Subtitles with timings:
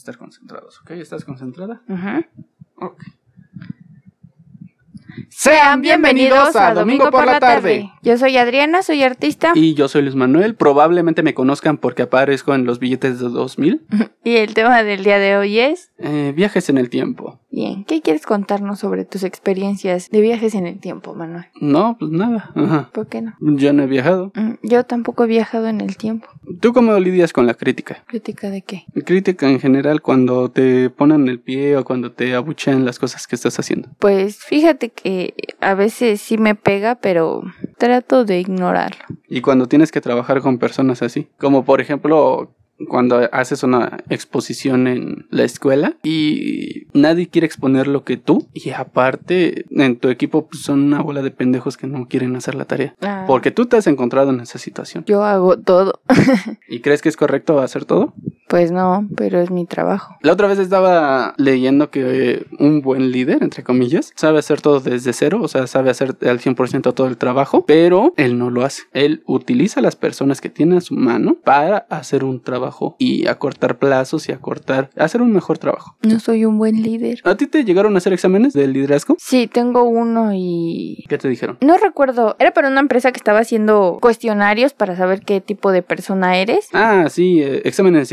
[0.00, 0.92] Estar concentrados, ¿ok?
[0.92, 1.82] ¿Estás concentrada?
[1.86, 2.24] Ujú.
[2.86, 3.02] Ok.
[5.32, 7.88] Sean bienvenidos a Domingo por la tarde.
[8.02, 10.56] Yo soy Adriana, soy artista Y yo soy Luis Manuel.
[10.56, 13.86] Probablemente me conozcan porque aparezco en los billetes de 2000.
[14.24, 15.92] y el tema del día de hoy es...
[15.98, 17.38] Eh, viajes en el tiempo.
[17.52, 21.46] Bien, ¿qué quieres contarnos sobre tus experiencias de viajes en el tiempo, Manuel?
[21.60, 22.50] No, pues nada.
[22.54, 22.90] Ajá.
[22.92, 23.34] ¿Por qué no?
[23.40, 24.32] Yo no he viajado.
[24.34, 26.28] Mm, Yo tampoco he viajado en el tiempo.
[26.60, 28.02] ¿Tú cómo lidias con la crítica?
[28.06, 28.84] ¿Crítica de qué?
[29.04, 33.36] Crítica en general cuando te ponen el pie o cuando te abuchean las cosas que
[33.36, 33.88] estás haciendo.
[33.98, 35.19] Pues fíjate que
[35.60, 37.42] a veces sí me pega, pero
[37.78, 39.04] trato de ignorarlo.
[39.28, 42.54] Y cuando tienes que trabajar con personas así, como por ejemplo
[42.88, 48.70] cuando haces una exposición en la escuela y nadie quiere exponer lo que tú y
[48.70, 52.64] aparte en tu equipo pues, son una bola de pendejos que no quieren hacer la
[52.64, 52.94] tarea.
[53.02, 55.04] Ah, Porque tú te has encontrado en esa situación.
[55.06, 56.00] Yo hago todo.
[56.68, 58.14] ¿Y crees que es correcto hacer todo?
[58.50, 60.16] Pues no, pero es mi trabajo.
[60.22, 65.12] La otra vez estaba leyendo que un buen líder, entre comillas, sabe hacer todo desde
[65.12, 68.82] cero, o sea, sabe hacer al 100% todo el trabajo, pero él no lo hace.
[68.92, 73.78] Él utiliza las personas que tiene a su mano para hacer un trabajo y acortar
[73.78, 75.94] plazos y acortar, hacer un mejor trabajo.
[76.02, 77.20] No soy un buen líder.
[77.22, 79.14] ¿A ti te llegaron a hacer exámenes de liderazgo?
[79.20, 81.04] Sí, tengo uno y...
[81.08, 81.56] ¿Qué te dijeron?
[81.60, 85.82] No recuerdo, era para una empresa que estaba haciendo cuestionarios para saber qué tipo de
[85.82, 86.68] persona eres.
[86.72, 88.10] Ah, sí, eh, exámenes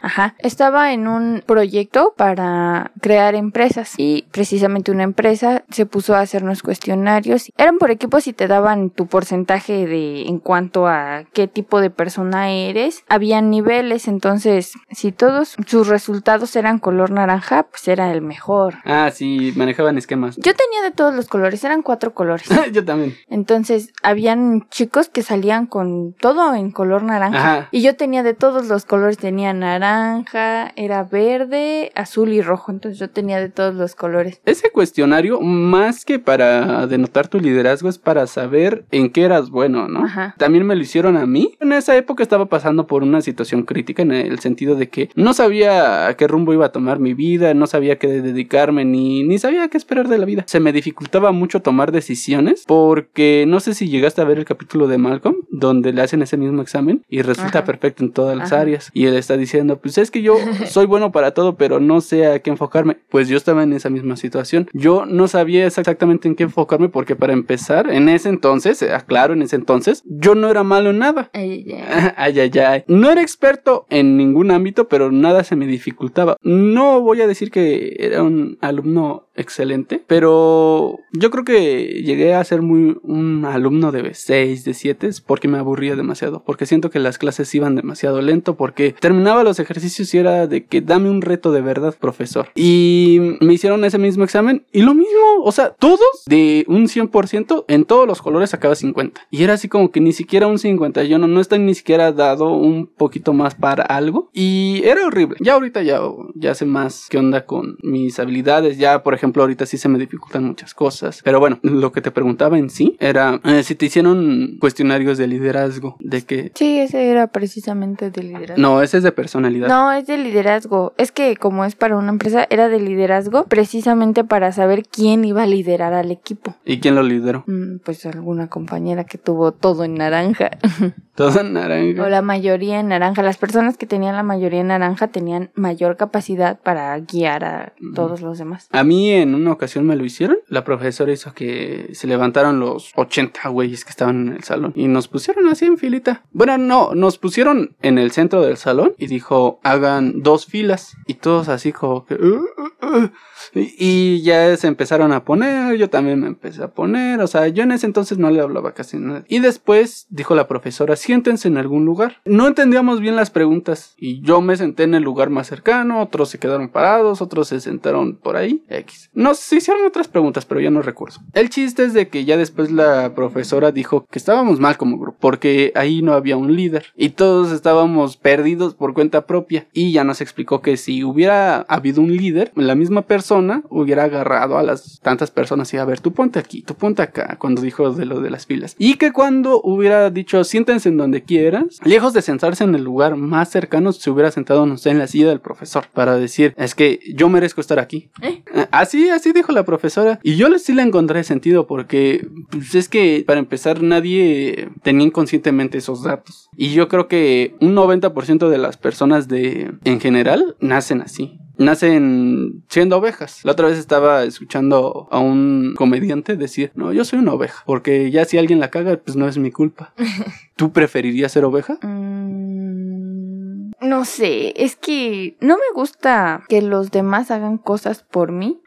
[0.00, 0.34] Ajá.
[0.38, 6.62] Estaba en un proyecto para crear empresas y precisamente una empresa se puso a hacernos
[6.62, 7.50] cuestionarios.
[7.56, 11.90] Eran por equipos y te daban tu porcentaje de en cuanto a qué tipo de
[11.90, 13.04] persona eres.
[13.08, 18.76] Habían niveles, entonces si todos sus resultados eran color naranja, pues era el mejor.
[18.84, 20.36] Ah, sí, manejaban esquemas.
[20.36, 22.48] Yo tenía de todos los colores, eran cuatro colores.
[22.72, 23.16] Yo también.
[23.28, 27.38] Entonces, habían chicos que salían con todo en color naranja.
[27.38, 27.68] Ajá.
[27.70, 32.72] Y yo tenía de todos los colores, tenía naranja, era verde, azul y rojo.
[32.72, 34.40] Entonces yo tenía de todos los colores.
[34.44, 39.88] Ese cuestionario, más que para denotar tu liderazgo, es para saber en qué eras bueno,
[39.88, 40.04] ¿no?
[40.04, 40.34] Ajá.
[40.38, 41.56] También me lo hicieron a mí.
[41.60, 45.32] En esa época estaba pasando por una situación crítica en el sentido de que no
[45.32, 49.38] sabía a qué rumbo iba a tomar mi vida, no sabía qué dedicarme, ni, ni
[49.38, 50.44] sabía qué esperar de la vida.
[50.46, 54.86] Se me dificultaba mucho tomar decisiones porque no sé si llegaste a ver el capítulo
[54.86, 57.64] de Malcolm, donde le hacen ese mismo examen y resulta Ajá.
[57.64, 58.62] perfecto en todas las Ajá.
[58.62, 58.90] áreas.
[58.94, 60.34] Y él está diciendo, pues es que yo
[60.66, 62.98] soy bueno para todo, pero no sé a qué enfocarme.
[63.10, 64.68] Pues yo estaba en esa misma situación.
[64.72, 69.34] Yo no sabía exactamente en qué enfocarme porque para empezar, en ese entonces, eh, aclaro,
[69.34, 71.30] en ese entonces, yo no era malo en nada.
[71.32, 72.14] Ay, ya.
[72.16, 72.84] Ay, ay, ay.
[72.88, 76.36] No era experto en ningún ámbito, pero nada se me dificultaba.
[76.42, 82.44] No voy a decir que era un alumno excelente, pero yo creo que llegué a
[82.44, 86.98] ser muy un alumno de 6, de 7, porque me aburría demasiado, porque siento que
[86.98, 91.22] las clases iban demasiado lento, porque terminaba los ejercicios y era de que dame un
[91.22, 92.48] reto de verdad, profesor.
[92.54, 97.64] Y me hicieron ese mismo examen y lo mismo, o sea, todos de un 100%,
[97.68, 99.20] en todos los colores sacaba 50.
[99.30, 102.12] Y era así como que ni siquiera un 50, yo no, no está ni siquiera
[102.12, 104.30] dado un poquito más para algo.
[104.32, 105.36] Y era horrible.
[105.40, 106.00] Ya ahorita ya,
[106.34, 108.78] ya sé más qué onda con mis habilidades.
[108.78, 111.20] Ya, por ejemplo, ahorita sí se me dificultan muchas cosas.
[111.24, 115.26] Pero bueno, lo que te preguntaba en sí era eh, si te hicieron cuestionarios de
[115.38, 115.96] liderazgo.
[116.00, 116.52] De que...
[116.54, 118.60] Sí, ese era precisamente de liderazgo.
[118.60, 119.68] No, ese es de personalidad.
[119.68, 120.94] No, es de liderazgo.
[120.98, 125.42] Es que como es para una empresa, era de liderazgo precisamente para saber quién iba
[125.42, 126.54] a liderar al equipo.
[126.64, 127.44] ¿Y quién lo lideró?
[127.46, 130.50] Mm, Pues alguna compañera que tuvo todo en naranja.
[131.18, 132.04] Todo en naranja.
[132.04, 133.24] O la mayoría en naranja.
[133.24, 138.20] Las personas que tenían la mayoría en naranja tenían mayor capacidad para guiar a todos
[138.20, 138.68] los demás.
[138.70, 140.36] A mí en una ocasión me lo hicieron.
[140.46, 144.86] La profesora hizo que se levantaron los 80 güeyes que estaban en el salón y
[144.86, 146.24] nos pusieron así en filita.
[146.32, 151.14] Bueno, no, nos pusieron en el centro del salón y dijo, hagan dos filas y
[151.14, 152.14] todos así como que...
[152.14, 152.44] "Uh,
[152.82, 153.10] uh, uh".
[153.54, 157.62] Y- ya se empezaron a poner, yo también me empecé a poner, o sea, yo
[157.62, 159.24] en ese entonces no le hablaba casi nada.
[159.28, 162.20] Y después dijo la profesora, siéntense en algún lugar.
[162.24, 166.30] No entendíamos bien las preguntas y yo me senté en el lugar más cercano, otros
[166.30, 169.10] se quedaron parados, otros se sentaron por ahí, X.
[169.14, 171.18] Nos hicieron otras preguntas, pero ya no recuerdo.
[171.32, 175.18] El chiste es de que ya después la profesora dijo que estábamos mal como grupo,
[175.20, 179.68] porque ahí no había un líder y todos estábamos perdidos por cuenta propia.
[179.72, 183.27] Y ya nos explicó que si hubiera habido un líder, la misma persona
[183.68, 187.36] hubiera agarrado a las tantas personas y a ver, tú ponte aquí, tú ponte acá,
[187.38, 188.74] cuando dijo de lo de las filas.
[188.78, 193.16] Y que cuando hubiera dicho, siéntense en donde quieras, lejos de sentarse en el lugar
[193.16, 196.74] más cercano, se hubiera sentado, no sé, en la silla del profesor, para decir, es
[196.74, 198.10] que yo merezco estar aquí.
[198.22, 198.42] ¿Eh?
[198.70, 200.18] Así, así dijo la profesora.
[200.22, 205.78] Y yo sí le encontré sentido porque, pues es que, para empezar, nadie tenía inconscientemente
[205.78, 206.48] esos datos.
[206.56, 212.64] Y yo creo que un 90% de las personas de, en general, nacen así nacen
[212.68, 213.40] siendo ovejas.
[213.44, 218.10] La otra vez estaba escuchando a un comediante decir, no, yo soy una oveja, porque
[218.10, 219.92] ya si alguien la caga, pues no es mi culpa.
[220.56, 221.78] ¿Tú preferirías ser oveja?
[221.82, 228.60] Mm, no sé, es que no me gusta que los demás hagan cosas por mí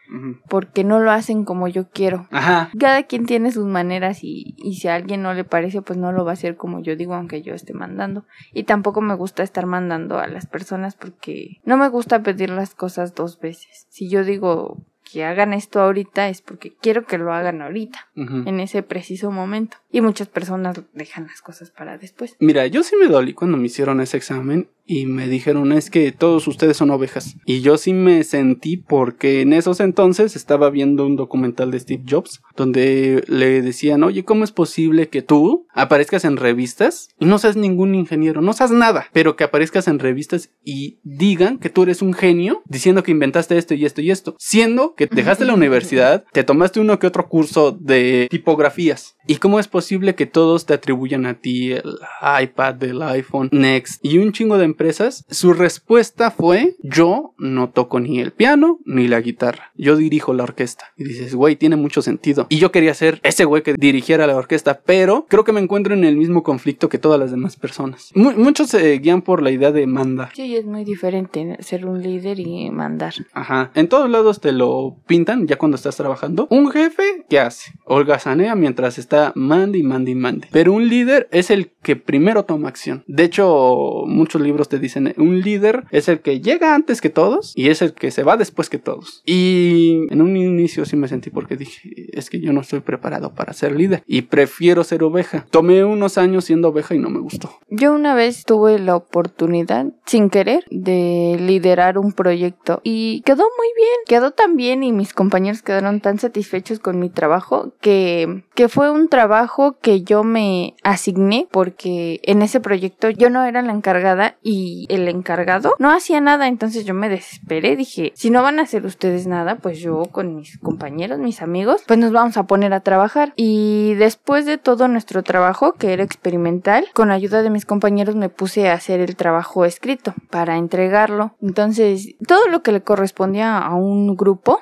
[0.48, 2.28] porque no lo hacen como yo quiero.
[2.32, 2.72] Ajá.
[2.80, 6.12] Cada quien tiene sus maneras y, y, si a alguien no le parece, pues no
[6.12, 8.26] lo va a hacer como yo digo, aunque yo esté mandando.
[8.54, 12.76] Y tampoco me gusta estar mandando a las personas porque no me gusta pedir las
[12.76, 13.88] cosas dos veces.
[13.90, 18.60] Si yo digo, que hagan esto ahorita es porque quiero que lo hagan ahorita, en
[18.60, 19.78] ese preciso momento.
[19.92, 22.36] Y muchas personas dejan las cosas para después.
[22.40, 26.12] Mira, yo sí me dolí cuando me hicieron ese examen y me dijeron es que
[26.12, 27.36] todos ustedes son ovejas.
[27.46, 32.04] Y yo sí me sentí porque en esos entonces estaba viendo un documental de Steve
[32.10, 37.38] Jobs donde le decían, oye, ¿cómo es posible que tú aparezcas en revistas y no
[37.38, 41.84] seas ningún ingeniero, no seas nada, pero que aparezcas en revistas y digan que tú
[41.84, 45.54] eres un genio diciendo que inventaste esto y esto y esto, siendo que dejaste la
[45.62, 49.16] universidad, te tomaste uno que otro curso de tipografías.
[49.32, 52.00] ¿Y cómo es posible que todos te atribuyan a ti el
[52.44, 55.24] iPad, el iPhone, Next y un chingo de empresas?
[55.30, 60.44] Su respuesta fue, yo no toco ni el piano ni la guitarra, yo dirijo la
[60.44, 60.92] orquesta.
[60.98, 62.48] Y dices, güey, tiene mucho sentido.
[62.50, 65.94] Y yo quería ser ese güey que dirigiera la orquesta, pero creo que me encuentro
[65.94, 68.12] en el mismo conflicto que todas las demás personas.
[68.14, 70.32] muchos se guían por la idea de mandar.
[70.36, 73.14] Sí, es muy diferente ser un líder y mandar.
[73.32, 73.72] Ajá.
[73.76, 76.48] En todos lados te lo pintan ya cuando estás trabajando.
[76.50, 77.72] Un jefe, ¿qué hace?
[77.86, 80.48] Holgazanea mientras está mande y mande y mande.
[80.52, 83.04] Pero un líder es el que primero toma acción.
[83.08, 87.54] De hecho, muchos libros te dicen, un líder es el que llega antes que todos
[87.56, 89.22] y es el que se va después que todos.
[89.26, 93.34] Y en un inicio sí me sentí porque dije, es que yo no estoy preparado
[93.34, 95.46] para ser líder y prefiero ser oveja.
[95.50, 97.52] Tomé unos años siendo oveja y no me gustó.
[97.70, 103.68] Yo una vez tuve la oportunidad, sin querer, de liderar un proyecto y quedó muy
[103.76, 103.92] bien.
[104.08, 108.92] Quedó tan bien y mis compañeros quedaron tan satisfechos con mi trabajo que, que fue
[108.92, 114.36] un trabajo que yo me asigné porque en ese proyecto yo no era la encargada
[114.42, 116.48] y el encargado no hacía nada.
[116.48, 117.76] Entonces yo me desesperé.
[117.76, 121.84] Dije, si no van a hacer ustedes nada, pues yo con mis compañeros, mis amigos,
[121.88, 123.34] pues nos vamos a poner a trabajar.
[123.36, 128.30] Y después de todo nuestro trabajo, que era experimental, con ayuda de mis compañeros me
[128.30, 131.36] puse a hacer el trabajo escrito para entregarlo.
[131.42, 134.60] Entonces, todo lo que le correspondía a un grupo,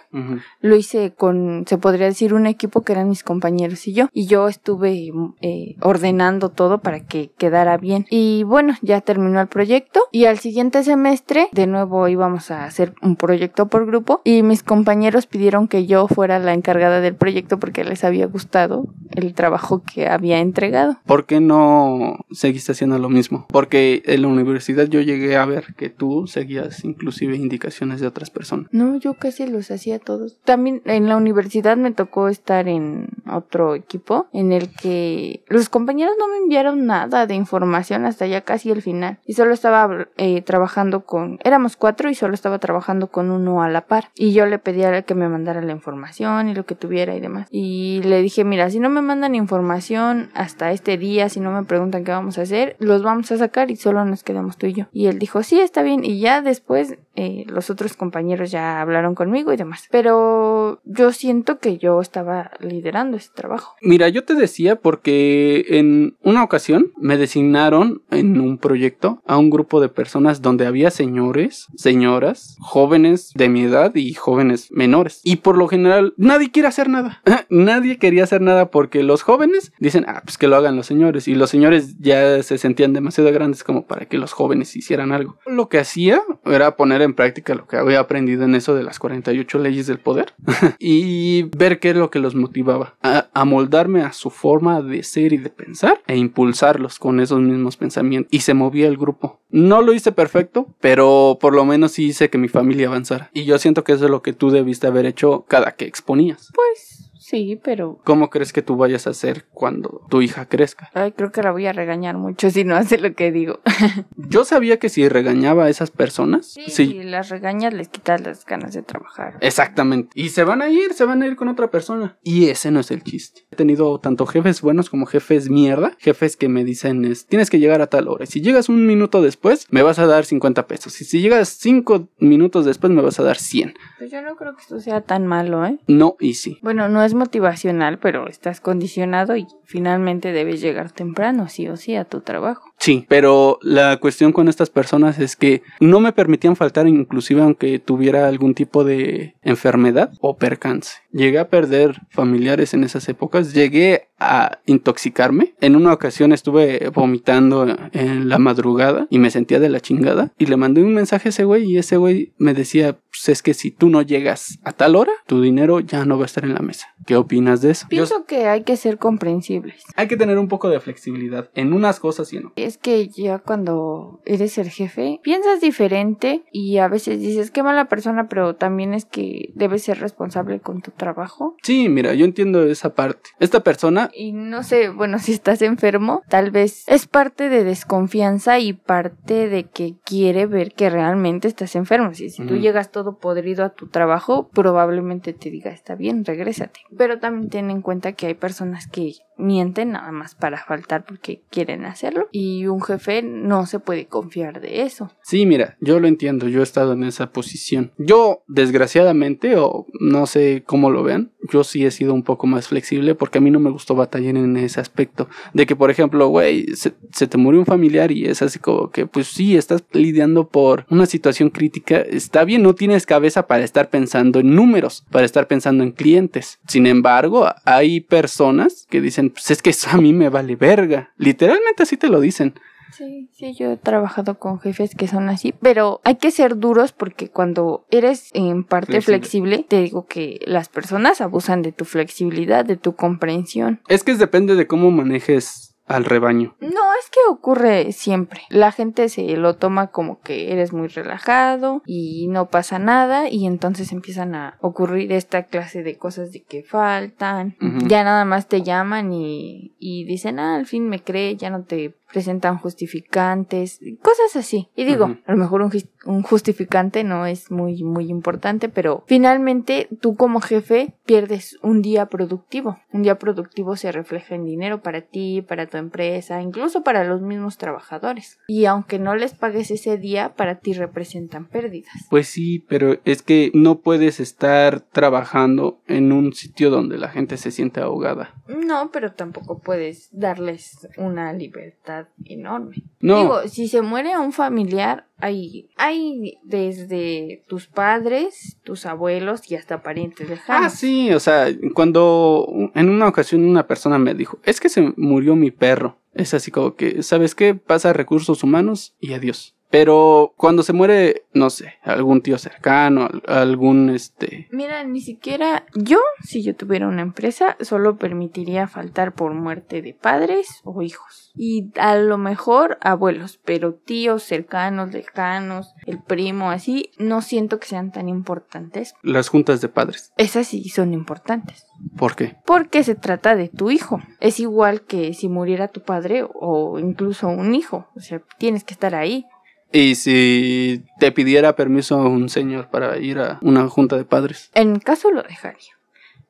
[0.61, 4.07] lo hice con, se podría decir, un equipo que eran mis compañeros y yo.
[4.13, 5.11] Y yo estuve
[5.41, 8.05] eh, ordenando todo para que quedara bien.
[8.09, 10.01] Y bueno, ya terminó el proyecto.
[10.11, 14.21] Y al siguiente semestre, de nuevo íbamos a hacer un proyecto por grupo.
[14.23, 18.85] Y mis compañeros pidieron que yo fuera la encargada del proyecto porque les había gustado
[19.11, 20.97] el trabajo que había entregado.
[21.05, 23.47] ¿Por qué no seguiste haciendo lo mismo?
[23.49, 28.29] Porque en la universidad yo llegué a ver que tú seguías inclusive indicaciones de otras
[28.29, 28.67] personas.
[28.71, 30.37] No, yo casi los hacía todos.
[30.43, 36.15] También en la universidad me tocó estar en otro equipo en el que los compañeros
[36.19, 39.19] no me enviaron nada de información hasta ya casi el final.
[39.25, 41.39] Y solo estaba eh, trabajando con...
[41.43, 44.09] Éramos cuatro y solo estaba trabajando con uno a la par.
[44.15, 47.47] Y yo le pedía que me mandara la información y lo que tuviera y demás.
[47.51, 51.63] Y le dije, mira, si no me mandan información hasta este día, si no me
[51.63, 54.73] preguntan qué vamos a hacer, los vamos a sacar y solo nos quedamos tú y
[54.73, 54.85] yo.
[54.91, 56.03] Y él dijo, sí, está bien.
[56.03, 59.87] Y ya después eh, los otros compañeros ya hablaron conmigo y demás.
[59.91, 63.75] Pero yo siento que yo estaba liderando ese trabajo.
[63.81, 69.49] Mira, yo te decía porque en una ocasión me designaron en un proyecto a un
[69.49, 75.21] grupo de personas donde había señores, señoras, jóvenes de mi edad y jóvenes menores.
[75.23, 77.21] Y por lo general nadie quiere hacer nada.
[77.49, 81.27] nadie quería hacer nada porque los jóvenes dicen, ah, pues que lo hagan los señores.
[81.27, 85.37] Y los señores ya se sentían demasiado grandes como para que los jóvenes hicieran algo.
[85.45, 88.99] Lo que hacía era poner en práctica lo que había aprendido en eso de las
[88.99, 90.33] 48 leyes del poder
[90.79, 95.03] y ver qué es lo que los motivaba a, a moldarme a su forma de
[95.03, 98.31] ser y de pensar e impulsarlos con esos mismos pensamientos.
[98.31, 99.39] Y se movía el grupo.
[99.49, 103.29] No lo hice perfecto, pero por lo menos sí hice que mi familia avanzara.
[103.33, 106.51] Y yo siento que eso es lo que tú debiste haber hecho cada que exponías.
[106.53, 110.89] Pues Sí, pero ¿Cómo crees que tú vayas a hacer cuando tu hija crezca?
[110.95, 113.59] ay, creo que la voy a regañar mucho si no hace lo que digo.
[114.17, 118.21] Yo sabía que si regañaba a esas personas, Sí, sí, si las regañas les quitas
[118.21, 119.37] las ganas de trabajar.
[119.41, 120.09] Exactamente.
[120.15, 122.17] Y se van a ir, se van a ir con otra persona.
[122.23, 123.41] Y ese no es el chiste.
[123.51, 125.95] He tenido tanto jefes buenos como jefes mierda.
[125.99, 128.23] Jefes que me dicen, es, tienes que llegar a tal hora.
[128.23, 130.99] Y si llegas un minuto después, me vas a dar 50 pesos.
[131.01, 133.75] Y si llegas 5 minutos después, me vas a dar 100.
[133.99, 135.77] Pues yo no creo que esto sea tan malo, ¿eh?
[135.87, 136.57] No y sí.
[136.63, 141.95] Bueno, no es motivacional, pero estás condicionado y finalmente debes llegar temprano, sí o sí,
[141.95, 142.71] a tu trabajo.
[142.79, 147.77] Sí, pero la cuestión con estas personas es que no me permitían faltar inclusive aunque
[147.77, 150.93] tuviera algún tipo de enfermedad o percance.
[151.11, 155.55] Llegué a perder familiares en esas épocas, llegué a intoxicarme.
[155.61, 160.45] En una ocasión estuve vomitando en la madrugada y me sentía de la chingada y
[160.45, 163.53] le mandé un mensaje a ese güey y ese güey me decía, pues es que
[163.53, 166.53] si tú no llegas a tal hora, tu dinero ya no va a estar en
[166.53, 166.93] la mesa.
[167.09, 167.85] ¿Qué opinas de eso?
[167.85, 169.83] Yo- Pienso que hay que ser comprensibles.
[169.95, 172.67] hay que tener un poco de flexibilidad en unas cosas y en otras.
[172.67, 177.85] Es que ya cuando eres el jefe, piensas diferente y a veces dices, qué mala
[177.85, 181.55] persona, pero también es que debes ser responsable con tu trabajo.
[181.63, 183.31] Sí, mira, yo entiendo esa parte.
[183.39, 188.59] Esta persona, Y no sé, bueno, si estás enfermo, tal vez es parte de desconfianza
[188.59, 192.13] y parte de que quiere ver que realmente estás enfermo.
[192.13, 196.81] Si, si tú llegas todo podrido a tu trabajo, probablemente te diga, está bien, regrésate.
[196.99, 201.41] Pero también ten en cuenta que hay personas que mienten nada más para faltar porque
[201.49, 202.27] quieren hacerlo.
[202.31, 205.11] Y un jefe no se puede confiar de eso.
[205.23, 207.91] sí, mira, yo lo entiendo, yo he estado en esa posición.
[207.97, 212.67] Yo, desgraciadamente, o no sé cómo lo vean, yo sí he sido un poco más
[212.67, 215.29] flexible porque a mí no me gustó batallar en ese aspecto.
[215.53, 218.91] De que, por ejemplo, güey, se, se te murió un familiar y es así como
[218.91, 221.97] que, pues sí, estás lidiando por una situación crítica.
[221.99, 226.59] Está bien, no tienes cabeza para estar pensando en números, para estar pensando en clientes.
[226.67, 231.11] Sin embargo, hay personas que dicen, pues es que eso a mí me vale verga.
[231.17, 232.53] Literalmente así te lo dicen.
[232.91, 236.91] Sí, sí, yo he trabajado con jefes que son así, pero hay que ser duros
[236.91, 239.17] porque cuando eres en parte Flexible.
[239.57, 243.79] flexible, te digo que las personas abusan de tu flexibilidad, de tu comprensión.
[243.87, 246.55] Es que depende de cómo manejes al rebaño.
[246.61, 248.41] No, es que ocurre siempre.
[248.49, 253.47] La gente se lo toma como que eres muy relajado y no pasa nada y
[253.47, 257.57] entonces empiezan a ocurrir esta clase de cosas de que faltan.
[257.87, 261.63] Ya nada más te llaman y, y dicen, ah, al fin me cree, ya no
[261.63, 264.69] te presentan justificantes, cosas así.
[264.75, 265.71] Y digo, a lo mejor un,
[266.05, 272.07] un justificante no es muy, muy importante, pero finalmente tú como jefe pierdes un día
[272.07, 272.77] productivo.
[272.91, 277.21] Un día productivo se refleja en dinero para ti, para tu empresa, incluso para los
[277.21, 278.39] mismos trabajadores.
[278.47, 281.93] Y aunque no les pagues ese día, para ti representan pérdidas.
[282.09, 287.37] Pues sí, pero es que no puedes estar trabajando en un sitio donde la gente
[287.37, 288.33] se siente ahogada.
[288.47, 292.83] No, pero tampoco puedes darles una libertad enorme.
[292.99, 299.55] No, Digo, si se muere un familiar, hay, hay desde tus padres, tus abuelos y
[299.55, 300.65] hasta parientes lejanos.
[300.65, 304.93] Ah, sí, o sea, cuando en una ocasión una persona me dijo, es que se
[304.97, 305.97] murió mi perro.
[306.13, 307.55] Es así como que, ¿sabes qué?
[307.55, 309.55] Pasa a recursos humanos y adiós.
[309.69, 314.47] Pero cuando se muere, no sé, algún tío cercano, al- algún este...
[314.51, 319.93] Mira, ni siquiera yo, si yo tuviera una empresa, solo permitiría faltar por muerte de
[319.93, 321.31] padres o hijos.
[321.35, 327.67] Y a lo mejor abuelos, pero tíos cercanos, lejanos, el primo, así, no siento que
[327.67, 328.93] sean tan importantes.
[329.03, 330.11] las juntas de padres.
[330.17, 331.65] Esas sí son importantes.
[331.97, 332.35] ¿Por qué?
[332.45, 334.01] Porque se trata de tu hijo.
[334.19, 337.87] Es igual que si muriera tu padre o incluso un hijo.
[337.95, 339.25] O sea, tienes que estar ahí.
[339.71, 344.49] Y si te pidiera permiso a un señor para ir a una junta de padres.
[344.53, 345.79] En caso lo dejaría.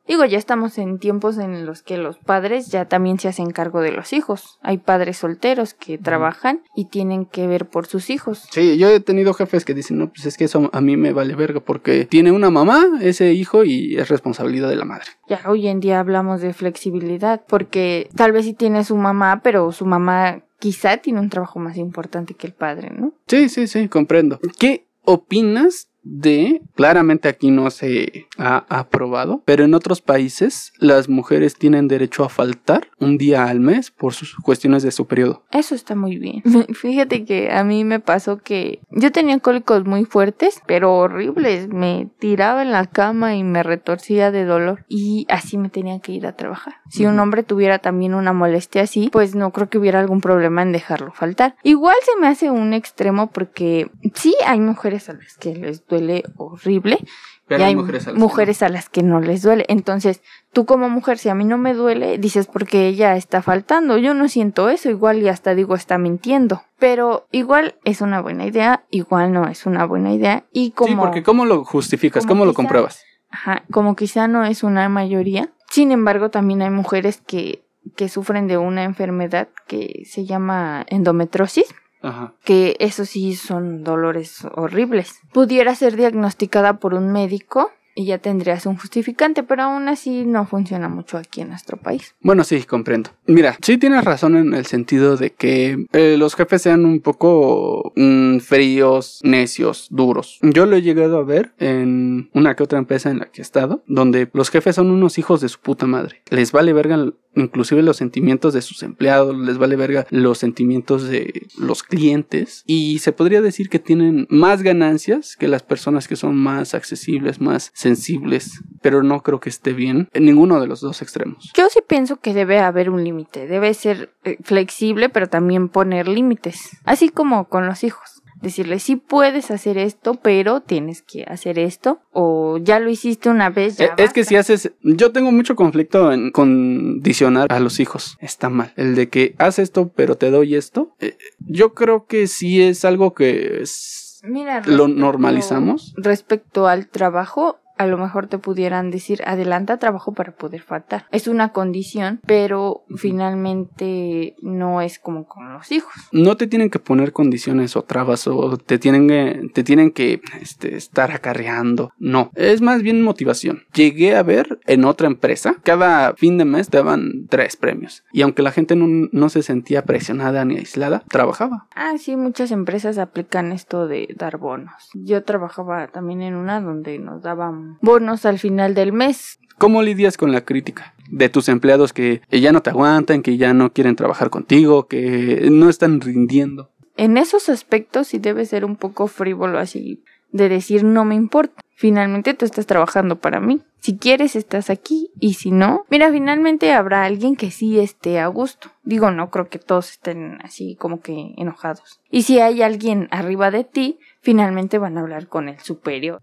[0.09, 3.79] Digo, ya estamos en tiempos en los que los padres ya también se hacen cargo
[3.81, 4.57] de los hijos.
[4.63, 8.47] Hay padres solteros que trabajan y tienen que ver por sus hijos.
[8.49, 11.13] Sí, yo he tenido jefes que dicen, no, pues es que eso a mí me
[11.13, 15.05] vale verga porque tiene una mamá, ese hijo, y es responsabilidad de la madre.
[15.27, 19.71] Ya hoy en día hablamos de flexibilidad porque tal vez sí tiene su mamá, pero
[19.71, 23.13] su mamá quizá tiene un trabajo más importante que el padre, ¿no?
[23.27, 24.39] Sí, sí, sí, comprendo.
[24.59, 31.55] ¿Qué opinas de, claramente aquí no se ha aprobado, pero en otros países las mujeres
[31.55, 35.43] tienen derecho a faltar un día al mes por sus cuestiones de su periodo?
[35.51, 36.41] Eso está muy bien.
[36.73, 41.67] Fíjate que a mí me pasó que yo tenía cólicos muy fuertes, pero horribles.
[41.67, 44.85] Me tiraba en la cama y me retorcía de dolor.
[44.87, 46.75] Y así me tenía que ir a trabajar.
[46.89, 50.61] Si un hombre tuviera también una molestia así, pues no creo que hubiera algún problema
[50.61, 51.55] en dejarlo faltar.
[51.63, 55.98] Igual se me hace un extremo porque sí hay mujeres a las que les duele
[55.99, 56.99] duele horrible.
[57.47, 59.65] Pero y hay mujeres a las que mujeres a las que no les duele.
[59.69, 60.21] Entonces,
[60.53, 63.97] tú como mujer, si a mí no me duele, dices porque ella está faltando.
[63.97, 66.61] Yo no siento eso, igual y hasta digo está mintiendo.
[66.77, 70.45] Pero igual es una buena idea, igual no es una buena idea.
[70.51, 72.23] Y como, Sí, porque ¿cómo lo justificas?
[72.23, 73.03] como ¿Cómo lo compruebas?
[73.31, 75.49] ajá, como quizá no es una mayoría.
[75.71, 77.63] Sin embargo, también hay mujeres que,
[77.95, 81.65] que sufren de una enfermedad que se llama endometrosis
[82.01, 82.33] Ajá.
[82.43, 85.19] que eso sí son dolores horribles.
[85.33, 90.45] Pudiera ser diagnosticada por un médico y ya tendrías un justificante, pero aún así no
[90.45, 92.15] funciona mucho aquí en nuestro país.
[92.21, 93.09] Bueno, sí, comprendo.
[93.27, 97.91] Mira, sí tienes razón en el sentido de que eh, los jefes sean un poco
[97.97, 100.39] mm, fríos, necios, duros.
[100.41, 103.43] Yo lo he llegado a ver en una que otra empresa en la que he
[103.43, 106.21] estado, donde los jefes son unos hijos de su puta madre.
[106.29, 111.47] Les vale verga inclusive los sentimientos de sus empleados, les vale verga los sentimientos de
[111.57, 116.35] los clientes y se podría decir que tienen más ganancias que las personas que son
[116.35, 121.01] más accesibles, más sensibles, pero no creo que esté bien en ninguno de los dos
[121.01, 121.51] extremos.
[121.55, 126.07] Yo sí pienso que debe haber un límite, debe ser eh, flexible, pero también poner
[126.07, 128.21] límites, así como con los hijos.
[128.41, 133.49] Decirle, sí puedes hacer esto, pero tienes que hacer esto, o ya lo hiciste una
[133.49, 133.75] vez.
[133.77, 138.17] Ya Eh, Es que si haces, yo tengo mucho conflicto en condicionar a los hijos.
[138.21, 138.71] Está mal.
[138.77, 140.95] El de que haz esto, pero te doy esto.
[141.01, 145.93] eh, yo creo que sí es algo que es- Mira, lo normalizamos.
[145.97, 151.05] Respecto al trabajo, a lo mejor te pudieran decir, adelanta trabajo para poder faltar.
[151.11, 155.93] Es una condición, pero finalmente no es como con los hijos.
[156.11, 160.21] No te tienen que poner condiciones o trabas o te tienen que, te tienen que
[160.41, 161.93] este, estar acarreando.
[161.97, 163.63] No, es más bien motivación.
[163.73, 168.03] Llegué a ver en otra empresa, cada fin de mes daban tres premios.
[168.11, 171.67] Y aunque la gente no, no se sentía presionada ni aislada, trabajaba.
[171.75, 174.89] Ah, sí, muchas empresas aplican esto de dar bonos.
[174.93, 179.39] Yo trabajaba también en una donde nos daban bonos al final del mes.
[179.57, 180.93] ¿Cómo lidias con la crítica?
[181.09, 185.49] De tus empleados que ya no te aguantan, que ya no quieren trabajar contigo, que
[185.51, 186.69] no están rindiendo.
[186.95, 191.61] En esos aspectos sí debe ser un poco frívolo así de decir no me importa.
[191.75, 193.61] Finalmente tú estás trabajando para mí.
[193.79, 198.27] Si quieres estás aquí y si no, mira, finalmente habrá alguien que sí esté a
[198.27, 198.71] gusto.
[198.83, 202.01] Digo, no creo que todos estén así como que enojados.
[202.11, 206.21] Y si hay alguien arriba de ti, finalmente van a hablar con el superior.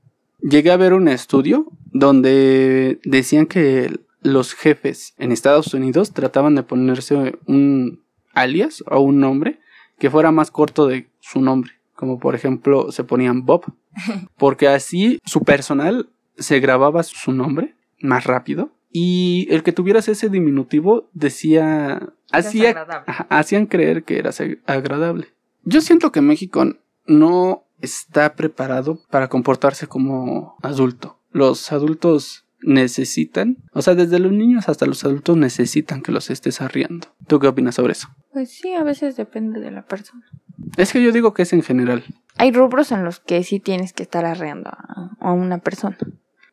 [0.48, 6.62] Llegué a ver un estudio donde decían que los jefes en Estados Unidos trataban de
[6.62, 9.58] ponerse un alias o un nombre
[9.98, 11.72] que fuera más corto de su nombre.
[11.94, 13.64] Como por ejemplo se ponían Bob.
[14.36, 18.70] Porque así su personal se grababa su nombre más rápido.
[18.92, 22.12] Y el que tuvieras ese diminutivo decía...
[22.32, 22.86] Hacía,
[23.28, 25.28] hacían creer que eras ag- agradable.
[25.64, 26.64] Yo siento que México
[27.06, 31.20] no está preparado para comportarse como adulto.
[31.30, 36.60] Los adultos necesitan, o sea, desde los niños hasta los adultos necesitan que los estés
[36.60, 37.08] arriando.
[37.26, 38.08] ¿Tú qué opinas sobre eso?
[38.32, 40.24] Pues sí, a veces depende de la persona.
[40.76, 42.04] Es que yo digo que es en general.
[42.36, 45.96] Hay rubros en los que sí tienes que estar arreando a, a una persona.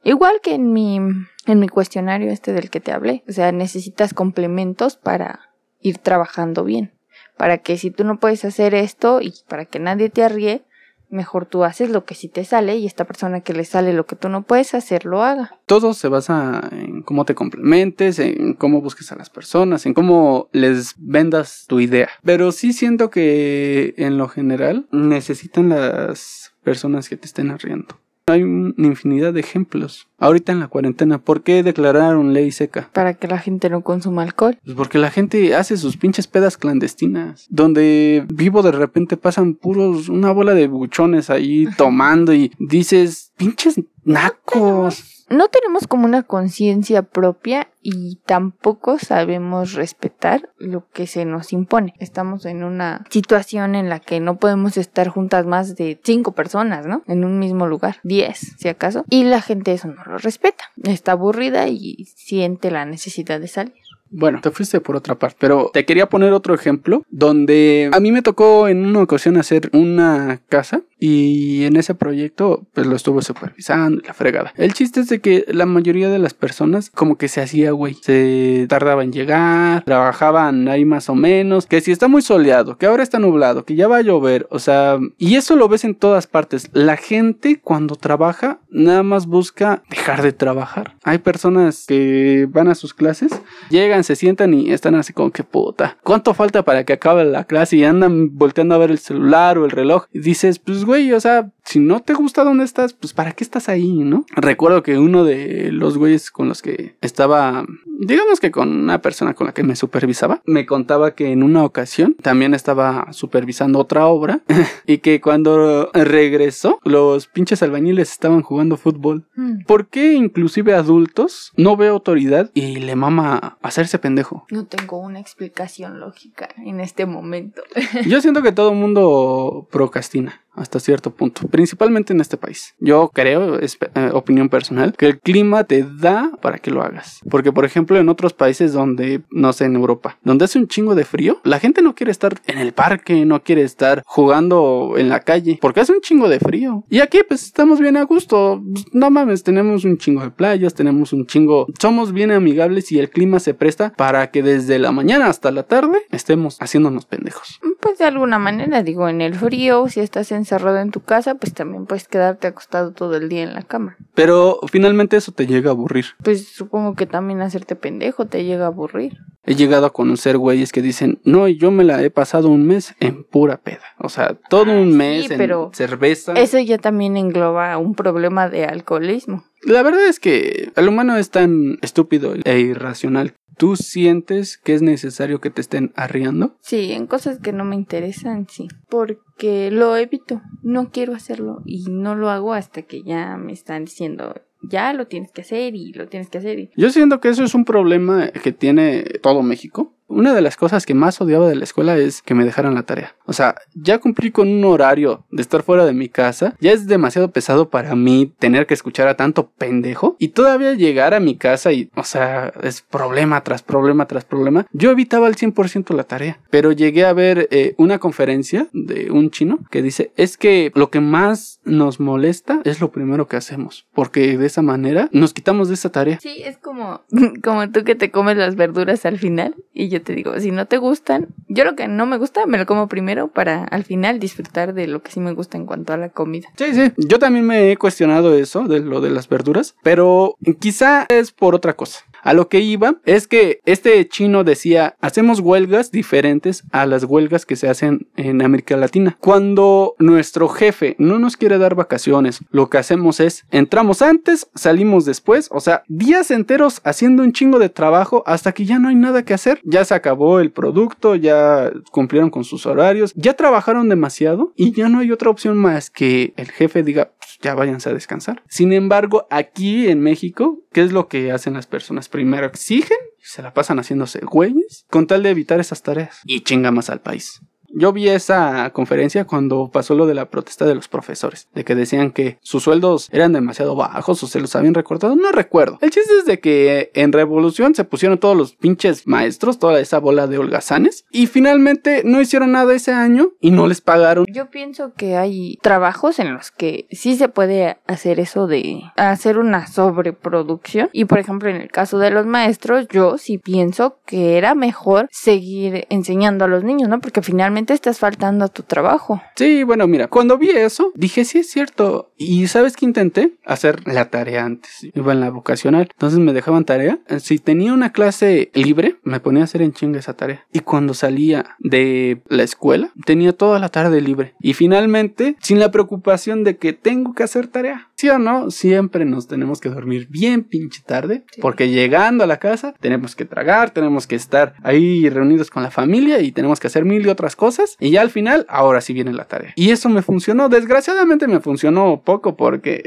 [0.04, 3.24] Igual que en mi, en mi cuestionario este del que te hablé.
[3.28, 6.94] O sea, necesitas complementos para ir trabajando bien.
[7.38, 10.66] Para que si tú no puedes hacer esto y para que nadie te arríe,
[11.14, 14.06] mejor tú haces lo que sí te sale y esta persona que le sale lo
[14.06, 15.58] que tú no puedes hacer lo haga.
[15.66, 20.50] Todo se basa en cómo te complementes, en cómo busques a las personas, en cómo
[20.52, 22.10] les vendas tu idea.
[22.24, 28.03] Pero sí siento que en lo general necesitan las personas que te estén arriendo.
[28.26, 30.08] Hay una infinidad de ejemplos.
[30.18, 32.90] Ahorita en la cuarentena, ¿por qué declararon ley seca?
[32.94, 34.58] Para que la gente no consuma alcohol.
[34.64, 37.48] Pues porque la gente hace sus pinches pedas clandestinas.
[37.50, 43.80] Donde vivo de repente pasan puros, una bola de buchones ahí tomando y dices, pinches
[44.06, 45.26] nacos.
[45.30, 51.94] No tenemos como una conciencia propia y tampoco sabemos respetar lo que se nos impone.
[52.00, 56.86] Estamos en una situación en la que no podemos estar juntas más de cinco personas,
[56.86, 57.04] ¿no?
[57.08, 59.06] En un mismo lugar, diez, si acaso.
[59.10, 60.66] Y la gente eso no lo respeta.
[60.84, 63.74] Está aburrida y siente la necesidad de salir.
[64.16, 68.12] Bueno, te fuiste por otra parte, pero te quería poner otro ejemplo donde a mí
[68.12, 73.24] me tocó en una ocasión hacer una casa y en ese proyecto pues lo estuve
[73.24, 74.54] supervisando la fregada.
[74.56, 77.96] El chiste es de que la mayoría de las personas como que se hacía güey,
[77.96, 82.86] se tardaba en llegar, trabajaban ahí más o menos, que si está muy soleado, que
[82.86, 85.96] ahora está nublado, que ya va a llover, o sea, y eso lo ves en
[85.96, 86.70] todas partes.
[86.72, 90.96] La gente cuando trabaja nada más busca dejar de trabajar.
[91.04, 93.32] Hay personas que van a sus clases,
[93.70, 95.98] llegan llegan, se sientan y están así como que puta.
[96.04, 97.78] ¿Cuánto falta para que acabe la clase?
[97.78, 100.06] Y andan volteando a ver el celular o el reloj.
[100.12, 103.44] Y dices, pues güey, o sea, si no te gusta dónde estás, pues para qué
[103.44, 104.26] estás ahí, ¿no?
[104.36, 107.66] Recuerdo que uno de los güeyes con los que estaba,
[108.00, 111.64] digamos que con una persona con la que me supervisaba, me contaba que en una
[111.64, 114.42] ocasión también estaba supervisando otra obra
[114.86, 119.26] y que cuando regresó, los pinches albañiles estaban jugando fútbol.
[119.36, 119.64] Mm.
[119.66, 124.46] ¿Por qué inclusive adultos no ve autoridad y le mama hacerse pendejo?
[124.50, 127.62] No tengo una explicación lógica en este momento.
[128.06, 132.76] Yo siento que todo el mundo procrastina hasta cierto punto, principalmente en este país.
[132.80, 137.20] Yo creo, es eh, opinión personal, que el clima te da para que lo hagas.
[137.30, 140.96] Porque, por ejemplo, en otros países donde, no sé, en Europa, donde hace un chingo
[140.96, 145.10] de frío, la gente no quiere estar en el parque, no quiere estar jugando en
[145.10, 146.84] la calle, porque hace un chingo de frío.
[146.90, 148.62] Y aquí, pues, estamos bien a gusto.
[148.92, 151.68] No mames, tenemos un chingo de playas, tenemos un chingo...
[151.80, 155.64] Somos bien amigables y el clima se presta para que desde la mañana hasta la
[155.64, 157.60] tarde estemos haciéndonos pendejos.
[157.80, 161.54] Pues de alguna manera, digo, en el frío, si estás encerrado en tu casa, pues
[161.54, 163.96] también puedes quedarte acostado todo el día en la cama.
[164.14, 166.06] Pero finalmente eso te llega a aburrir.
[166.24, 169.18] Pues supongo que también hacerte pendejo te llega a aburrir.
[169.46, 172.96] He llegado a conocer güeyes que dicen, no, yo me la he pasado un mes
[173.00, 173.84] en pura peda.
[174.00, 176.34] O sea, todo Ah, un sí, mes en pero cerveza.
[176.34, 179.44] Eso ya también engloba un problema de alcoholismo.
[179.66, 183.34] La verdad es que el humano es tan estúpido e irracional.
[183.58, 186.56] ¿Tú sientes que es necesario que te estén arriando?
[186.62, 188.68] Sí, en cosas que no me interesan, sí.
[188.90, 190.42] Porque lo evito.
[190.64, 195.08] No quiero hacerlo y no lo hago hasta que ya me están diciendo, ya lo
[195.08, 196.60] tienes que hacer y lo tienes que hacer.
[196.60, 196.72] Y...
[196.76, 199.94] Yo siento que eso es un problema que tiene todo México.
[200.14, 202.84] Una de las cosas que más odiaba de la escuela es que me dejaran la
[202.84, 203.16] tarea.
[203.26, 206.56] O sea, ya cumplí con un horario de estar fuera de mi casa.
[206.60, 210.16] Ya es demasiado pesado para mí tener que escuchar a tanto pendejo.
[210.20, 214.68] Y todavía llegar a mi casa y, o sea, es problema tras problema tras problema.
[214.72, 216.40] Yo evitaba al 100% la tarea.
[216.52, 220.92] Pero llegué a ver eh, una conferencia de un chino que dice, es que lo
[220.92, 223.88] que más nos molesta es lo primero que hacemos.
[223.94, 226.20] Porque de esa manera nos quitamos de esa tarea.
[226.22, 227.02] Sí, es como,
[227.44, 230.66] como tú que te comes las verduras al final y yo te digo, si no
[230.68, 234.20] te gustan, yo lo que no me gusta me lo como primero para al final
[234.20, 236.50] disfrutar de lo que sí me gusta en cuanto a la comida.
[236.58, 236.92] Sí, sí.
[236.98, 241.56] Yo también me he cuestionado eso, de lo de las verduras, pero quizá es por
[241.56, 242.02] otra cosa.
[242.24, 247.46] A lo que iba es que este chino decía, hacemos huelgas diferentes a las huelgas
[247.46, 249.18] que se hacen en América Latina.
[249.20, 255.04] Cuando nuestro jefe no nos quiere dar vacaciones, lo que hacemos es, entramos antes, salimos
[255.04, 258.96] después, o sea, días enteros haciendo un chingo de trabajo hasta que ya no hay
[258.96, 259.60] nada que hacer.
[259.66, 264.88] Ya se acabó el producto, ya cumplieron con sus horarios, ya trabajaron demasiado y ya
[264.88, 268.42] no hay otra opción más que el jefe diga, "Pues, ya váyanse a descansar.
[268.48, 272.10] Sin embargo, aquí en México, ¿qué es lo que hacen las personas?
[272.14, 276.42] Primero exigen y se la pasan haciéndose güeyes con tal de evitar esas tareas y
[276.42, 277.42] chinga más al país.
[277.76, 281.74] Yo vi esa conferencia cuando pasó lo de la protesta de los profesores, de que
[281.74, 285.80] decían que sus sueldos eran demasiado bajos o se los habían recortado, no recuerdo.
[285.82, 290.00] El chiste es de que en Revolución se pusieron todos los pinches maestros, toda esa
[290.00, 294.26] bola de holgazanes, y finalmente no hicieron nada ese año y no les pagaron.
[294.32, 299.40] Yo pienso que hay trabajos en los que sí se puede hacer eso de hacer
[299.40, 300.90] una sobreproducción.
[300.94, 305.08] Y por ejemplo, en el caso de los maestros, yo sí pienso que era mejor
[305.12, 307.00] seguir enseñando a los niños, ¿no?
[307.00, 309.22] Porque finalmente estás faltando a tu trabajo.
[309.36, 312.12] Sí, bueno, mira, cuando vi eso, dije, sí es cierto.
[312.18, 313.38] Y ¿sabes qué intenté?
[313.46, 314.88] Hacer la tarea antes.
[314.94, 317.00] Iba en la vocacional, entonces me dejaban tarea.
[317.20, 320.46] Si tenía una clase libre, me ponía a hacer en chinga esa tarea.
[320.52, 324.34] Y cuando salía de la escuela, tenía toda la tarde libre.
[324.42, 327.90] Y finalmente, sin la preocupación de que tengo que hacer tarea.
[328.04, 328.52] ¿Sí o no?
[328.52, 331.24] Siempre nos tenemos que dormir bien pinche tarde.
[331.32, 331.40] Sí.
[331.40, 335.72] Porque llegando a la casa, tenemos que tragar, tenemos que estar ahí reunidos con la
[335.72, 337.78] familia y tenemos que hacer mil y otras cosas.
[337.80, 339.54] Y ya al final, ahora sí viene la tarea.
[339.56, 340.50] Y eso me funcionó.
[340.50, 342.84] Desgraciadamente me funcionó poco porque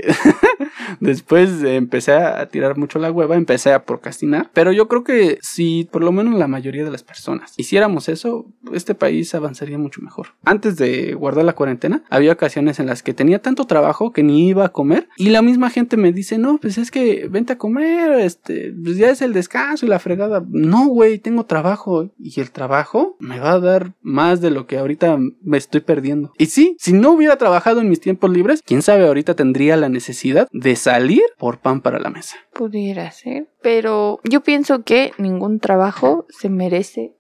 [1.00, 4.50] después empecé a tirar mucho la hueva, empecé a procrastinar.
[4.52, 8.44] Pero yo creo que si por lo menos la mayoría de las personas hiciéramos eso,
[8.74, 10.34] este país avanzaría mucho mejor.
[10.44, 14.46] Antes de guardar la cuarentena, había ocasiones en las que tenía tanto trabajo que ni
[14.48, 17.58] iba a comer y la misma gente me dice, no, pues es que vente a
[17.58, 20.44] comer, este, pues ya es el descanso y la fregada.
[20.48, 24.78] No, güey, tengo trabajo y el trabajo me va a dar más de lo que
[24.78, 26.32] ahorita me estoy perdiendo.
[26.38, 29.88] Y sí, si no hubiera trabajado en mis tiempos libres, quién sabe, ahorita tendría la
[29.88, 32.36] necesidad de salir por pan para la mesa.
[32.52, 33.48] Pudiera ser.
[33.62, 37.14] Pero yo pienso que ningún trabajo se merece.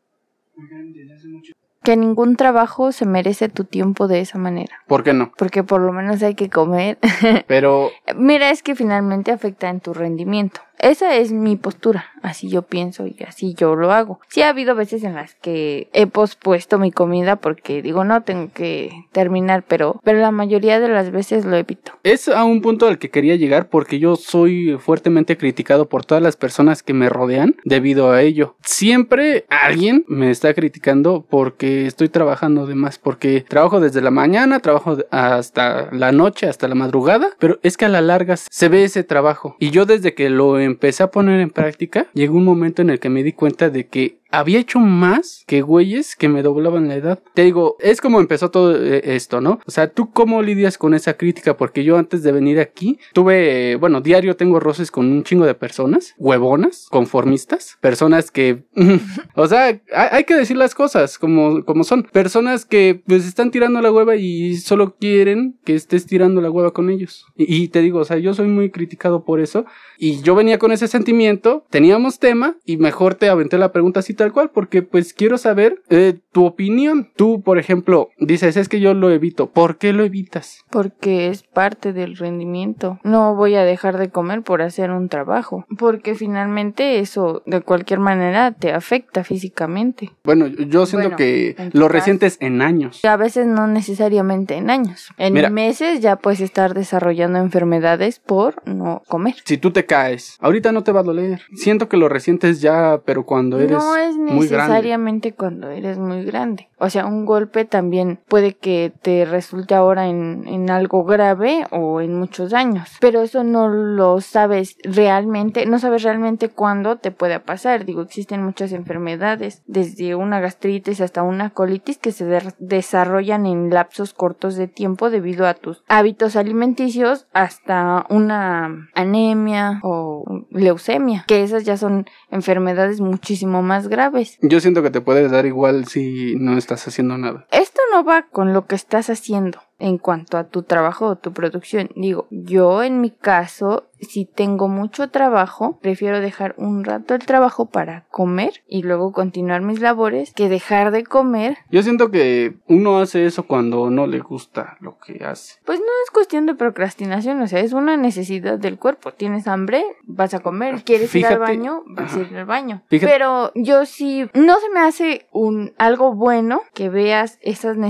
[1.86, 4.82] Que ningún trabajo se merece tu tiempo de esa manera.
[4.88, 5.30] ¿Por qué no?
[5.36, 6.98] Porque por lo menos hay que comer.
[7.46, 10.60] Pero Mira, es que finalmente afecta en tu rendimiento.
[10.78, 14.20] Esa es mi postura, así yo pienso y así yo lo hago.
[14.28, 18.50] Sí ha habido veces en las que he pospuesto mi comida porque digo, no, tengo
[18.52, 21.92] que terminar, pero, pero la mayoría de las veces lo evito.
[22.02, 26.22] Es a un punto al que quería llegar porque yo soy fuertemente criticado por todas
[26.22, 28.56] las personas que me rodean debido a ello.
[28.62, 34.60] Siempre alguien me está criticando porque estoy trabajando de más, porque trabajo desde la mañana,
[34.60, 38.84] trabajo hasta la noche, hasta la madrugada, pero es que a la larga se ve
[38.84, 39.56] ese trabajo.
[39.58, 43.00] Y yo desde que lo empecé a poner en práctica, llegó un momento en el
[43.00, 46.96] que me di cuenta de que había hecho más que güeyes que me doblaban la
[46.96, 47.22] edad.
[47.32, 49.60] Te digo, es como empezó todo eh, esto, ¿no?
[49.66, 51.56] O sea, ¿tú cómo lidias con esa crítica?
[51.56, 55.54] Porque yo antes de venir aquí tuve, bueno, diario tengo roces con un chingo de
[55.54, 58.64] personas, huevonas, conformistas, personas que,
[59.34, 62.02] o sea, hay, que decir las cosas como, como son.
[62.02, 66.72] Personas que pues están tirando la hueva y solo quieren que estés tirando la hueva
[66.72, 67.24] con ellos.
[67.36, 69.64] Y, y te digo, o sea, yo soy muy criticado por eso.
[69.98, 74.12] Y yo venía con ese sentimiento, teníamos tema y mejor te aventé la pregunta así
[74.26, 77.10] tal cual, porque pues quiero saber eh, tu opinión.
[77.14, 79.50] Tú, por ejemplo, dices, es que yo lo evito.
[79.50, 80.64] ¿Por qué lo evitas?
[80.68, 82.98] Porque es parte del rendimiento.
[83.04, 88.00] No voy a dejar de comer por hacer un trabajo, porque finalmente eso de cualquier
[88.00, 90.10] manera te afecta físicamente.
[90.24, 93.04] Bueno, yo siento que lo resientes en años.
[93.04, 95.10] A veces no necesariamente en años.
[95.18, 99.36] En meses ya puedes estar desarrollando enfermedades por no comer.
[99.44, 101.42] Si tú te caes, ahorita no te va a doler.
[101.54, 106.68] Siento que lo resientes ya, pero cuando eres no es necesariamente cuando eres muy grande.
[106.78, 112.00] O sea, un golpe también puede que te resulte ahora en, en algo grave o
[112.00, 112.90] en muchos años.
[113.00, 117.84] Pero eso no lo sabes realmente, no sabes realmente cuándo te puede pasar.
[117.84, 122.26] Digo, existen muchas enfermedades, desde una gastritis hasta una colitis que se
[122.58, 130.24] desarrollan en lapsos cortos de tiempo debido a tus hábitos alimenticios hasta una anemia o
[130.50, 133.95] leucemia, que esas ya son enfermedades muchísimo más graves.
[134.42, 137.46] Yo siento que te puede dar igual si no estás haciendo nada.
[137.50, 141.32] Esto no va con lo que estás haciendo en cuanto a tu trabajo o tu
[141.32, 141.88] producción.
[141.96, 147.66] Digo, yo en mi caso si tengo mucho trabajo, prefiero dejar un rato el trabajo
[147.66, 151.58] para comer y luego continuar mis labores que dejar de comer.
[151.70, 155.58] Yo siento que uno hace eso cuando no le gusta lo que hace.
[155.64, 159.12] Pues no es cuestión de procrastinación, o sea, es una necesidad del cuerpo.
[159.12, 162.82] Tienes hambre, vas a comer, quieres ir al baño, vas a ir al baño.
[162.88, 167.85] Pero yo sí, no se me hace un algo bueno que veas esas necesidades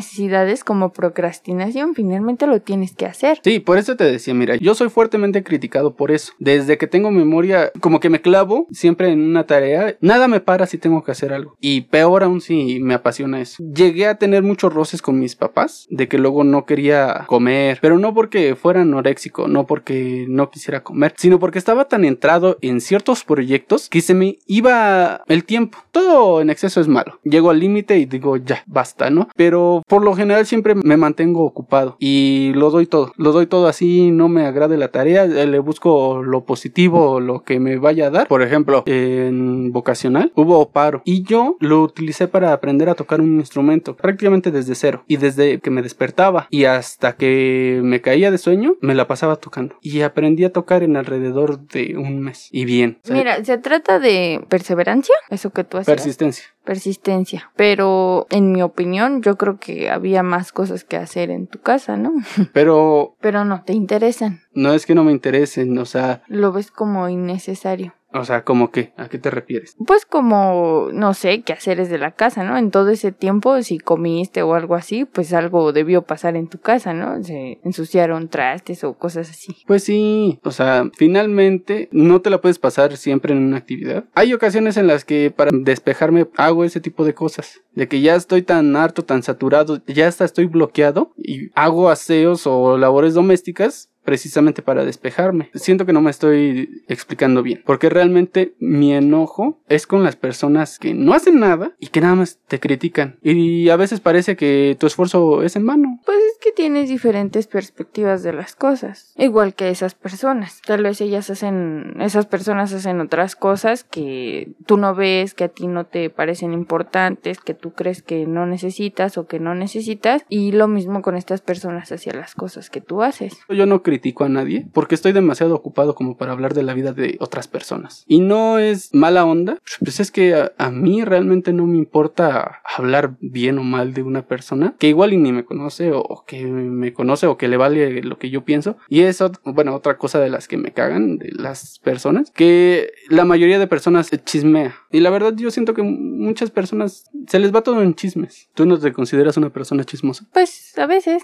[0.64, 3.40] como procrastinación, finalmente lo tienes que hacer.
[3.42, 6.32] Sí, por eso te decía, mira, yo soy fuertemente criticado por eso.
[6.38, 10.66] Desde que tengo memoria, como que me clavo siempre en una tarea, nada me para
[10.66, 11.56] si tengo que hacer algo.
[11.61, 13.62] Y peor aún si me apasiona eso.
[13.62, 17.98] Llegué a tener muchos roces con mis papás, de que luego no quería comer, pero
[17.98, 22.80] no porque fuera anoréxico, no porque no quisiera comer, sino porque estaba tan entrado en
[22.80, 25.78] ciertos proyectos que se me iba el tiempo.
[25.92, 27.18] Todo en exceso es malo.
[27.24, 29.28] Llego al límite y digo, ya, basta, ¿no?
[29.37, 33.12] Pero por lo general siempre me mantengo ocupado y lo doy todo.
[33.17, 37.61] Lo doy todo así, no me agrade la tarea, le busco lo positivo, lo que
[37.61, 38.29] me vaya a dar.
[38.29, 43.39] Por ejemplo, en vocacional hubo paro y yo lo utilicé para aprender a tocar un
[43.39, 45.05] instrumento prácticamente desde cero.
[45.07, 49.37] Y desde que me despertaba y hasta que me caía de sueño, me la pasaba
[49.37, 49.77] tocando.
[49.81, 52.49] Y aprendí a tocar en alrededor de un mes.
[52.53, 52.99] Y bien.
[53.11, 55.87] Mira, se trata de perseverancia, eso que tú haces.
[55.87, 57.51] Persistencia persistencia.
[57.57, 61.96] Pero en mi opinión, yo creo que había más cosas que hacer en tu casa,
[61.96, 62.12] ¿no?
[62.52, 63.16] Pero...
[63.20, 64.40] Pero no te interesan.
[64.55, 66.22] No es que no me interesen, o sea...
[66.29, 67.94] Lo ves como innecesario.
[68.20, 68.92] O sea, ¿cómo qué?
[68.96, 69.76] ¿A qué te refieres?
[69.87, 72.57] Pues como, no sé, qué hacer de la casa, ¿no?
[72.57, 76.59] En todo ese tiempo, si comiste o algo así, pues algo debió pasar en tu
[76.59, 77.22] casa, ¿no?
[77.22, 79.57] Se ensuciaron trastes o cosas así.
[79.66, 84.05] Pues sí, o sea, finalmente no te la puedes pasar siempre en una actividad.
[84.14, 87.61] Hay ocasiones en las que para despejarme hago ese tipo de cosas.
[87.74, 92.46] De que ya estoy tan harto, tan saturado, ya hasta estoy bloqueado y hago aseos
[92.46, 95.51] o labores domésticas precisamente para despejarme.
[95.55, 100.79] Siento que no me estoy explicando bien, porque realmente mi enojo es con las personas
[100.79, 103.19] que no hacen nada y que nada más te critican.
[103.23, 106.01] Y a veces parece que tu esfuerzo es en vano.
[106.07, 110.62] Pues es que tienes diferentes perspectivas de las cosas, igual que esas personas.
[110.64, 115.49] Tal vez ellas hacen, esas personas hacen otras cosas que tú no ves, que a
[115.49, 120.25] ti no te parecen importantes, que tú crees que no necesitas o que no necesitas.
[120.29, 123.37] Y lo mismo con estas personas hacia las cosas que tú haces.
[123.49, 126.74] Yo no critico critico a nadie porque estoy demasiado ocupado como para hablar de la
[126.74, 128.04] vida de otras personas.
[128.06, 132.62] Y no es mala onda, pues es que a, a mí realmente no me importa
[132.76, 136.24] hablar bien o mal de una persona que igual y ni me conoce o, o
[136.24, 138.76] que me conoce o que le vale lo que yo pienso.
[138.88, 143.24] Y eso, bueno, otra cosa de las que me cagan de las personas, que la
[143.24, 144.76] mayoría de personas chismea.
[144.90, 148.50] Y la verdad yo siento que muchas personas se les va todo en chismes.
[148.54, 150.26] ¿Tú no te consideras una persona chismosa?
[150.32, 151.22] Pues a veces.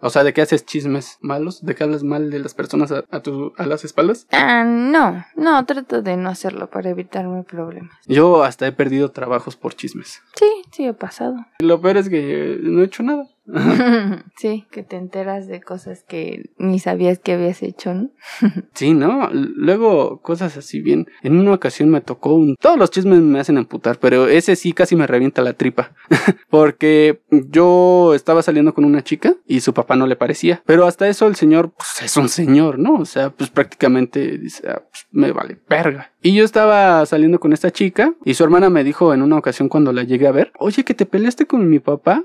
[0.00, 1.64] O sea, ¿de qué haces chismes malos?
[1.64, 4.26] ¿De qué hablas mal de las personas a, a, tu, a las espaldas?
[4.30, 7.96] Ah, no, no, trato de no hacerlo para evitarme problemas.
[8.06, 10.22] Yo hasta he perdido trabajos por chismes.
[10.34, 11.36] Sí, sí he pasado.
[11.60, 13.26] Lo peor es que no he hecho nada.
[14.36, 18.10] sí, que te enteras de cosas que ni sabías que habías hecho, ¿no?
[18.74, 19.28] sí, ¿no?
[19.32, 21.06] Luego, cosas así bien.
[21.22, 22.56] En una ocasión me tocó un...
[22.56, 25.92] Todos los chismes me hacen amputar, pero ese sí casi me revienta la tripa.
[26.50, 30.62] Porque yo estaba saliendo con una chica y su papá no le parecía.
[30.66, 32.94] Pero hasta eso el señor, pues es un señor, ¿no?
[32.94, 36.12] O sea, pues prácticamente dice, ah, pues, me vale verga.
[36.20, 39.68] Y yo estaba saliendo con esta chica y su hermana me dijo en una ocasión
[39.68, 42.24] cuando la llegué a ver, oye, que te peleaste con mi papá.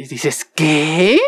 [0.00, 1.18] Y dices, ¿qué?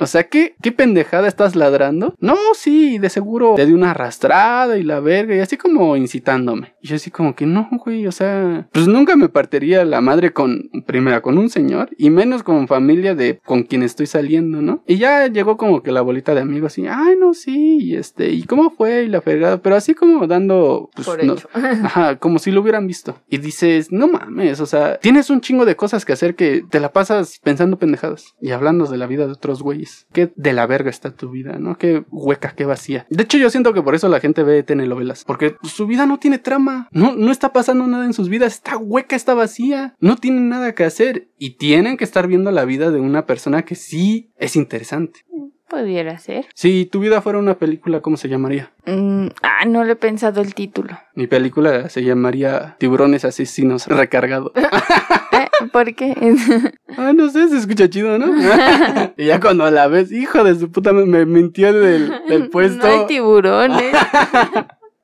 [0.00, 2.16] O sea, ¿qué, ¿qué pendejada estás ladrando?
[2.18, 6.74] No, sí, de seguro te di una arrastrada y la verga, y así como incitándome.
[6.82, 10.32] Y yo así como que no, güey, o sea, pues nunca me partiría la madre
[10.32, 14.82] con, primera, con un señor, y menos con familia de con quien estoy saliendo, ¿no?
[14.88, 18.30] Y ya llegó como que la bolita de amigos así, ay, no, sí, y este,
[18.30, 19.04] ¿y cómo fue?
[19.04, 21.48] Y la fregada, pero así como dando, pues, Por no, hecho.
[21.54, 23.20] ajá, como si lo hubieran visto.
[23.28, 26.80] Y dices, no mames, o sea, tienes un chingo de cosas que hacer que te
[26.80, 30.06] la pasas pensando pendejadas y hablando de la vida de otros güeyes.
[30.12, 31.78] Qué de la verga está tu vida, ¿no?
[31.78, 33.06] Qué hueca, qué vacía.
[33.10, 36.18] De hecho, yo siento que por eso la gente ve telenovelas, porque su vida no
[36.18, 40.16] tiene trama, no, no está pasando nada en sus vidas, está hueca, está vacía, no
[40.16, 43.74] tienen nada que hacer y tienen que estar viendo la vida de una persona que
[43.74, 45.20] sí es interesante.
[45.68, 46.46] Pudiera ser.
[46.54, 48.70] Si tu vida fuera una película, ¿cómo se llamaría?
[48.86, 50.96] Mm, ah, no le he pensado el título.
[51.14, 54.52] Mi película se llamaría Tiburones Asesinos Recargado.
[55.72, 56.14] ¿Por qué?
[56.98, 58.26] Ah, no sé, se escucha chido, ¿no?
[59.18, 62.86] y ya cuando la ves, hijo de su puta, me, me mintió del, del puesto.
[62.86, 63.94] No hay tiburones.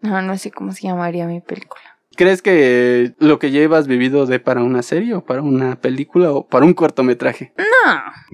[0.03, 1.81] No, no sé cómo se llamaría mi película.
[2.17, 6.45] ¿Crees que lo que llevas vivido de para una serie o para una película o
[6.45, 7.53] para un cortometraje?
[7.57, 7.93] No,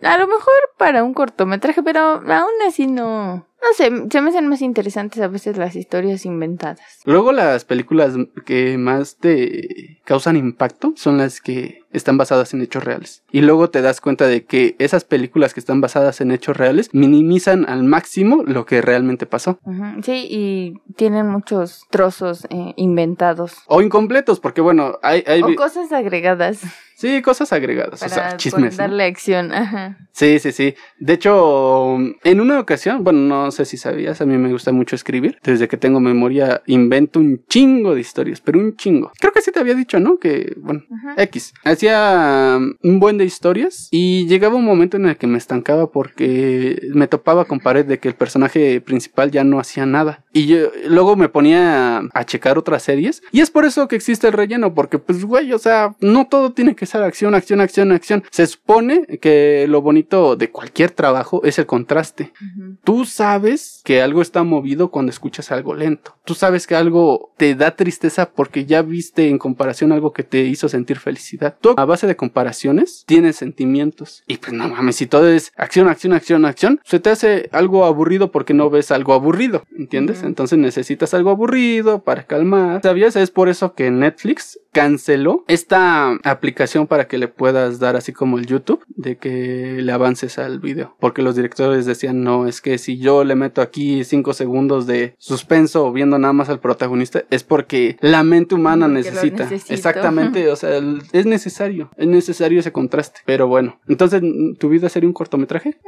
[0.08, 3.46] a lo mejor para un cortometraje, pero aún así no.
[3.60, 6.80] No sé, se me hacen más interesantes a veces las historias inventadas.
[7.04, 8.14] Luego las películas
[8.46, 13.24] que más te causan impacto son las que están basadas en hechos reales.
[13.32, 16.90] Y luego te das cuenta de que esas películas que están basadas en hechos reales
[16.92, 19.58] minimizan al máximo lo que realmente pasó.
[20.02, 23.56] Sí, y tienen muchos trozos eh, inventados.
[23.66, 25.24] O incompletos, porque bueno, hay...
[25.26, 26.60] hay O cosas agregadas
[26.98, 28.76] sí, cosas agregadas, o para sea, chismes.
[28.76, 28.82] ¿no?
[28.82, 29.52] darle acción.
[29.52, 29.98] Ajá.
[30.12, 30.74] Sí, sí, sí.
[30.98, 34.96] De hecho, en una ocasión, bueno, no sé si sabías, a mí me gusta mucho
[34.96, 35.38] escribir.
[35.44, 39.12] Desde que tengo memoria, invento un chingo de historias, pero un chingo.
[39.18, 40.18] Creo que sí te había dicho, ¿no?
[40.18, 41.22] Que, bueno, Ajá.
[41.22, 41.54] X.
[41.64, 45.92] Hacía um, un buen de historias y llegaba un momento en el que me estancaba
[45.92, 50.24] porque me topaba con pared de que el personaje principal ya no hacía nada.
[50.32, 53.96] Y yo luego me ponía a, a checar otras series y es por eso que
[53.96, 57.60] existe el relleno, porque pues, güey, o sea, no todo tiene que ser acción, acción,
[57.60, 58.24] acción, acción.
[58.30, 62.32] Se supone que lo bonito de cualquier trabajo es el contraste.
[62.40, 62.76] Ujú.
[62.84, 66.16] Tú sabes que algo está movido cuando escuchas algo lento.
[66.24, 70.40] Tú sabes que algo te da tristeza porque ya viste en comparación algo que te
[70.42, 71.56] hizo sentir felicidad.
[71.60, 74.24] Tú a base de comparaciones tienes sentimientos.
[74.26, 77.84] Y pues no mames, si todo es acción, acción, acción, acción, se te hace algo
[77.84, 80.18] aburrido porque no ves algo aburrido, ¿entiendes?
[80.18, 80.26] Ujú.
[80.26, 82.80] Entonces necesitas algo aburrido para calmar.
[82.82, 83.16] ¿Sabías?
[83.16, 88.38] Es por eso que Netflix canceló esta aplicación para que le puedas dar así como
[88.38, 90.96] el YouTube de que le avances al video.
[91.00, 95.14] Porque los directores decían no es que si yo le meto aquí 5 segundos de
[95.18, 99.48] suspenso viendo nada más al protagonista es porque la mente humana Porque necesita.
[99.68, 103.20] exactamente o sea el- es necesario es necesario ese contraste.
[103.24, 104.22] Pero bueno entonces
[104.58, 105.78] tu vida sería un cortometraje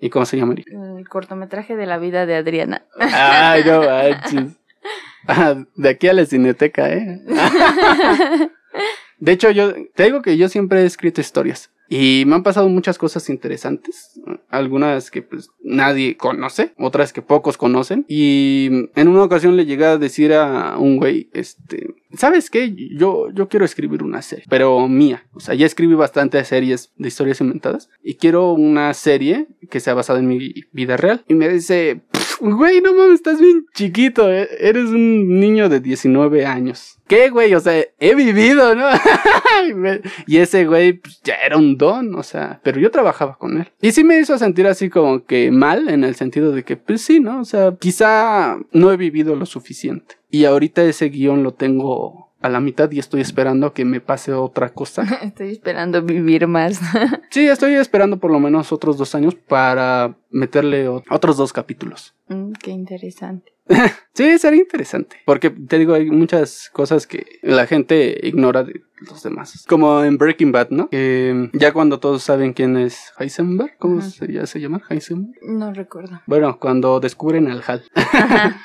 [0.00, 0.64] y cómo se llamaría
[0.98, 2.84] El cortometraje de la vida de Adriana.
[2.98, 4.56] ay no manches.
[5.26, 7.20] Ah, de aquí a la cineteca eh
[9.18, 11.70] De hecho, yo te digo que yo siempre he escrito historias.
[11.92, 14.20] Y me han pasado muchas cosas interesantes.
[14.48, 18.06] Algunas que pues nadie conoce, otras que pocos conocen.
[18.06, 22.72] Y en una ocasión le llegué a decir a un güey, este, ¿sabes qué?
[22.96, 25.26] Yo, yo quiero escribir una serie, pero mía.
[25.32, 27.90] O sea, ya escribí bastantes series de historias inventadas.
[28.04, 31.24] Y quiero una serie que sea basada en mi vida real.
[31.26, 34.30] Y me dice, "Pff, güey, no mames, estás bien chiquito.
[34.30, 36.96] eh, Eres un niño de 19 años.
[37.06, 37.54] ¿Qué, güey?
[37.54, 38.86] O sea, he vivido, ¿no?
[40.26, 43.68] y ese güey pues, ya era un don, o sea, pero yo trabajaba con él.
[43.80, 47.02] Y sí me hizo sentir así como que mal, en el sentido de que, pues
[47.02, 47.40] sí, ¿no?
[47.40, 50.16] O sea, quizá no he vivido lo suficiente.
[50.30, 54.32] Y ahorita ese guion lo tengo a la mitad y estoy esperando que me pase
[54.32, 55.02] otra cosa.
[55.22, 56.80] Estoy esperando vivir más.
[57.30, 62.14] Sí, estoy esperando por lo menos otros dos años para meterle otros dos capítulos.
[62.28, 63.52] Mm, Qué interesante.
[64.14, 65.16] Sí, sería interesante.
[65.24, 69.64] Porque te digo, hay muchas cosas que la gente ignora de los demás.
[69.68, 70.88] Como en Breaking Bad, ¿no?
[70.88, 74.82] Que ya cuando todos saben quién es Heisenberg, ¿cómo se, ya se llama?
[74.90, 75.38] Heisenberg.
[75.42, 76.20] No recuerdo.
[76.26, 77.84] Bueno, cuando descubren al HAL.
[77.94, 78.56] Ajá.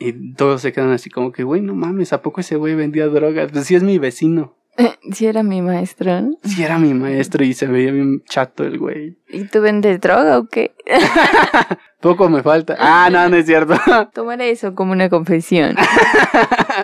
[0.00, 3.06] Y todos se quedan así como que, güey, no mames, ¿a poco ese güey vendía
[3.06, 3.52] drogas?
[3.52, 4.56] Pues sí es mi vecino.
[5.12, 6.38] Sí era mi maestro, ¿no?
[6.44, 9.18] Sí era mi maestro y se veía bien chato el güey.
[9.28, 10.74] ¿Y tú vendes droga o qué?
[12.00, 12.76] Poco me falta.
[12.78, 13.74] Ah, no, no es cierto.
[14.14, 15.74] Tomar eso como una confesión.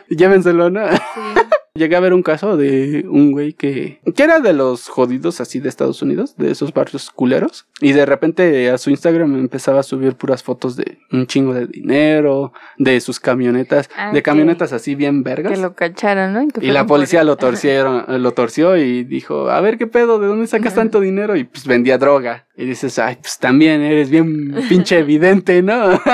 [0.08, 0.86] Llévenselo, ¿no?
[0.88, 1.40] Sí.
[1.76, 5.60] Llegué a ver un caso de un güey que, que era de los jodidos así
[5.60, 7.66] de Estados Unidos, de esos barrios culeros.
[7.80, 11.66] Y de repente a su Instagram empezaba a subir puras fotos de un chingo de
[11.66, 15.52] dinero, de sus camionetas, Ah, de camionetas así bien vergas.
[15.52, 16.46] Que lo cacharon, ¿no?
[16.60, 20.26] Y la por policía lo torcieron, lo torció y dijo, a ver qué pedo, ¿de
[20.26, 21.36] dónde sacas tanto dinero?
[21.36, 22.46] Y pues vendía droga.
[22.56, 26.00] Y dices, ay, pues también eres bien pinche evidente, ¿no?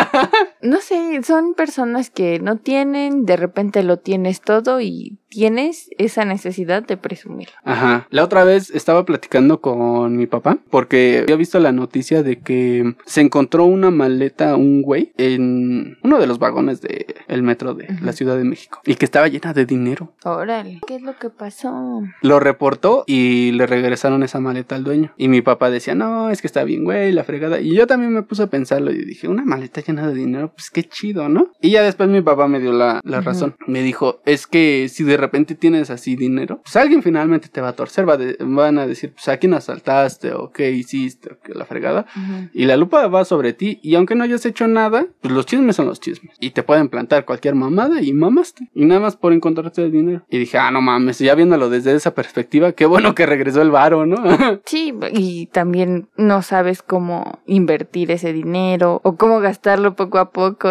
[0.62, 6.26] No sé, son personas que no tienen, de repente lo tienes todo y tienes esa
[6.26, 7.48] necesidad de presumir.
[7.64, 8.06] Ajá.
[8.10, 12.94] La otra vez estaba platicando con mi papá porque había visto la noticia de que
[13.06, 17.88] se encontró una maleta, un güey, en uno de los vagones del el metro de
[18.02, 20.12] la Ciudad de México y que estaba llena de dinero.
[20.22, 22.02] Órale, ¿qué es lo que pasó?
[22.20, 25.14] Lo reportó y le regresaron esa maleta al dueño.
[25.16, 27.58] Y mi papá decía, no, es que está bien, güey, la fregada.
[27.58, 30.70] Y yo también me puse a pensarlo y dije, una maleta llena de dinero, pues
[30.70, 31.52] qué chido, ¿no?
[31.62, 33.56] Y ya después mi papá me dio la, la razón.
[33.66, 37.68] Me dijo, es que si de repente tienes así dinero, pues alguien finalmente te va
[37.68, 41.36] a torcer, va de- van a decir, pues a quién asaltaste o qué hiciste o
[41.42, 42.04] qué la fregada.
[42.52, 45.76] Y la lupa va sobre ti y aunque no hayas hecho nada, pues los chismes
[45.76, 46.36] son los chismes.
[46.40, 48.68] Y te pueden plantar cualquier mamada y mamaste.
[48.74, 50.24] Y nada más por encontrarte el dinero.
[50.28, 53.70] Y dije, ah, no mames, ya viéndolo desde esa perspectiva, qué bueno que regresó el
[53.70, 54.16] varo, ¿no?
[54.66, 60.70] Sí, y también no sabes cómo invertir ese dinero o cómo gastarlo poco a poco.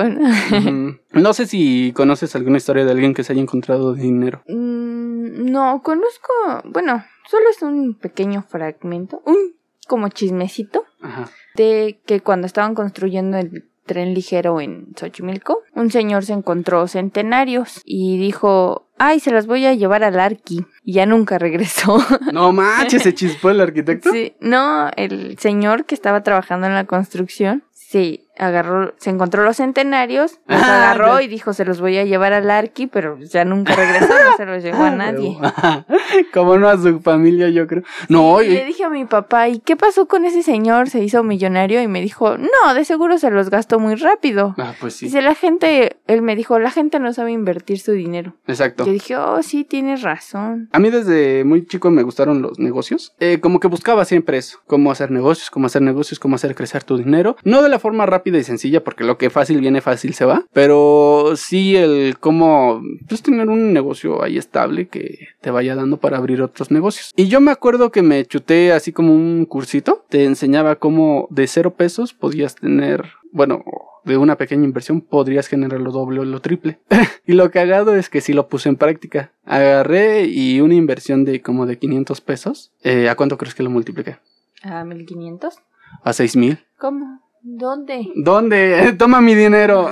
[1.14, 4.44] No sé si conoces alguna historia de alguien que se haya encontrado dinero.
[4.48, 6.32] Mm, no, conozco,
[6.66, 9.56] bueno, solo es un pequeño fragmento, un
[9.88, 11.30] como chismecito Ajá.
[11.56, 17.82] de que cuando estaban construyendo el tren ligero en Xochimilco, un señor se encontró centenarios
[17.84, 20.66] y dijo, ay, se las voy a llevar al Arqui.
[20.84, 21.98] Y ya nunca regresó.
[22.32, 24.12] No manches, se chispó el arquitecto.
[24.12, 29.58] Sí, no, el señor que estaba trabajando en la construcción, sí, agarró, se encontró los
[29.58, 33.46] centenarios, los Ah, agarró y dijo, se los voy a llevar al Arqui, pero ya
[33.46, 35.38] nunca regresó, no se los llevó a nadie.
[36.34, 37.84] Como no a su familia, yo creo.
[38.10, 40.90] No, Y le dije a mi papá, ¿y qué pasó con ese señor?
[40.90, 44.56] Se hizo millonario y me dijo, no, de seguro se los gastó muy rápido.
[44.58, 45.06] Ah, pues sí.
[45.06, 48.36] Dice, la gente, él me dijo, la gente no sabe invertir su dinero.
[48.48, 48.86] Exacto.
[48.86, 50.70] Yo dije, oh, sí, tienes razón.
[50.72, 53.14] A mí desde muy chico me gustaron los negocios.
[53.20, 54.60] Eh, como que buscaba siempre eso.
[54.68, 57.36] Cómo hacer negocios, cómo hacer negocios, cómo hacer crecer tu dinero.
[57.44, 60.46] No de la forma rápida y sencilla, porque lo que fácil viene, fácil se va.
[60.54, 66.18] Pero sí el cómo pues, tener un negocio ahí estable que te vaya dando para
[66.18, 67.12] abrir otros negocios.
[67.16, 70.06] Y yo me acuerdo que me chuté así como un cursito.
[70.10, 73.64] Te enseñaba cómo de cero pesos podías tener, bueno,
[74.04, 76.80] de una pequeña inversión podrías generar lo doble o lo triple.
[77.26, 79.32] y lo cagado es que sí lo puse en práctica.
[79.46, 82.72] Agarré y una inversión de como de 500 pesos.
[82.84, 84.18] eh, ¿A cuánto crees que lo multipliqué?
[84.64, 85.60] ¿A 1500?
[86.04, 86.60] A 6000.
[86.78, 87.21] ¿Cómo?
[87.42, 88.12] ¿Dónde?
[88.16, 88.94] ¿Dónde?
[88.98, 89.90] Toma mi dinero.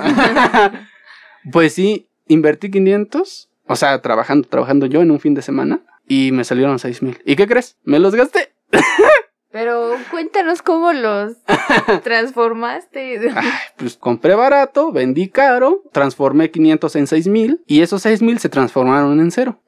[1.52, 3.48] pues sí, invertí 500.
[3.66, 5.80] O sea, trabajando, trabajando yo en un fin de semana.
[6.06, 7.22] Y me salieron 6000.
[7.24, 7.76] ¿Y qué crees?
[7.84, 8.52] Me los gasté.
[9.52, 11.36] Pero cuéntanos cómo los
[12.04, 13.30] transformaste.
[13.34, 19.18] Ay, pues compré barato, vendí caro, transformé 500 en 6000 y esos 6000 se transformaron
[19.18, 19.60] en cero.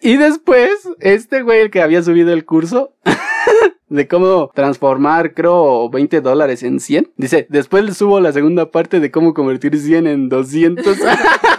[0.00, 0.70] Y después,
[1.00, 2.94] este güey el que había subido el curso
[3.94, 8.98] de cómo transformar, creo, 20 dólares en 100, dice, después le subo la segunda parte
[8.98, 10.98] de cómo convertir 100 en 200.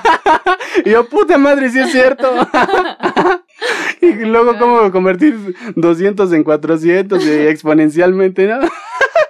[0.85, 2.29] y yo, puta madre, sí es cierto.
[4.01, 8.59] y luego cómo convertir 200 en 400 y exponencialmente, ¿no?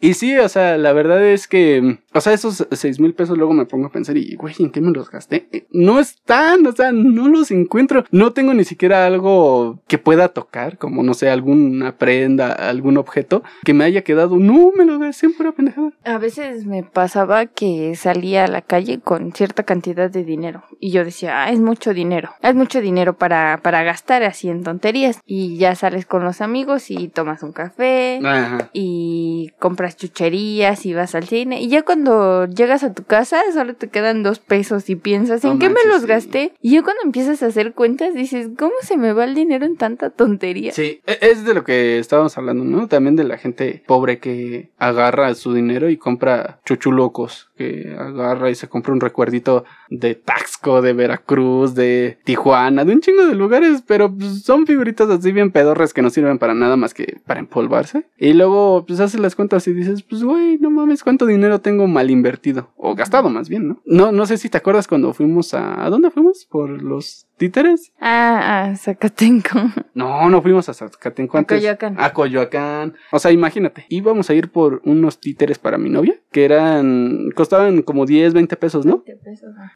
[0.00, 3.54] Y sí, o sea, la verdad es que, o sea, esos seis mil pesos luego
[3.54, 5.48] me pongo a pensar y, güey, ¿en qué me los gasté?
[5.52, 8.04] Eh, No están, o sea, no los encuentro.
[8.10, 13.42] No tengo ni siquiera algo que pueda tocar, como, no sé, alguna prenda, algún objeto
[13.64, 14.36] que me haya quedado.
[14.36, 15.92] No, me lo gasté en pura pendejada.
[16.04, 20.90] A veces me pasaba que salía a la calle con cierta cantidad de dinero y
[20.90, 25.20] yo decía, ah, es mucho dinero, es mucho dinero para, para gastar así en tonterías.
[25.24, 28.70] Y ya sales con los amigos y tomas un café Ajá.
[28.72, 31.60] y compras chucherías y vas al cine.
[31.62, 35.52] Y ya cuando llegas a tu casa solo te quedan dos pesos y piensas, ¿en
[35.52, 36.06] No qué me los sí.
[36.08, 36.52] gasté?
[36.62, 39.76] Y ya cuando empiezas a hacer cuentas dices, ¿cómo se me va el dinero en
[39.76, 40.72] tanta tontería?
[40.72, 42.88] Sí, e- es de lo que estábamos hablando, ¿no?
[42.88, 48.54] También de la gente pobre que agarra su dinero y compra chuchulocos, que agarra y
[48.54, 53.82] se compra un recuerdito de Taxco, de Veracruz, de Tijuana, de un chingo de lugares,
[53.86, 57.40] pero pues, son figuritas así bien pedorres que no sirven para nada más que para
[57.40, 58.06] empolvarse.
[58.18, 61.86] Y luego pues haces las cuentas y dices, pues güey, no mames, cuánto dinero tengo
[61.86, 63.82] mal invertido, o gastado más bien, ¿no?
[63.84, 65.84] No, no sé si te acuerdas cuando fuimos a...
[65.84, 66.46] ¿A dónde fuimos?
[66.50, 67.92] ¿Por los títeres?
[68.00, 69.58] Ah, ah, Zacatenco.
[69.94, 71.58] No, no fuimos a Zacatenco A antes.
[71.58, 71.96] Coyoacán.
[71.98, 72.94] A Coyoacán.
[73.12, 77.82] O sea, imagínate, íbamos a ir por unos títeres para mi novia, que eran, costaban
[77.82, 79.04] como 10, 20 pesos, ¿no?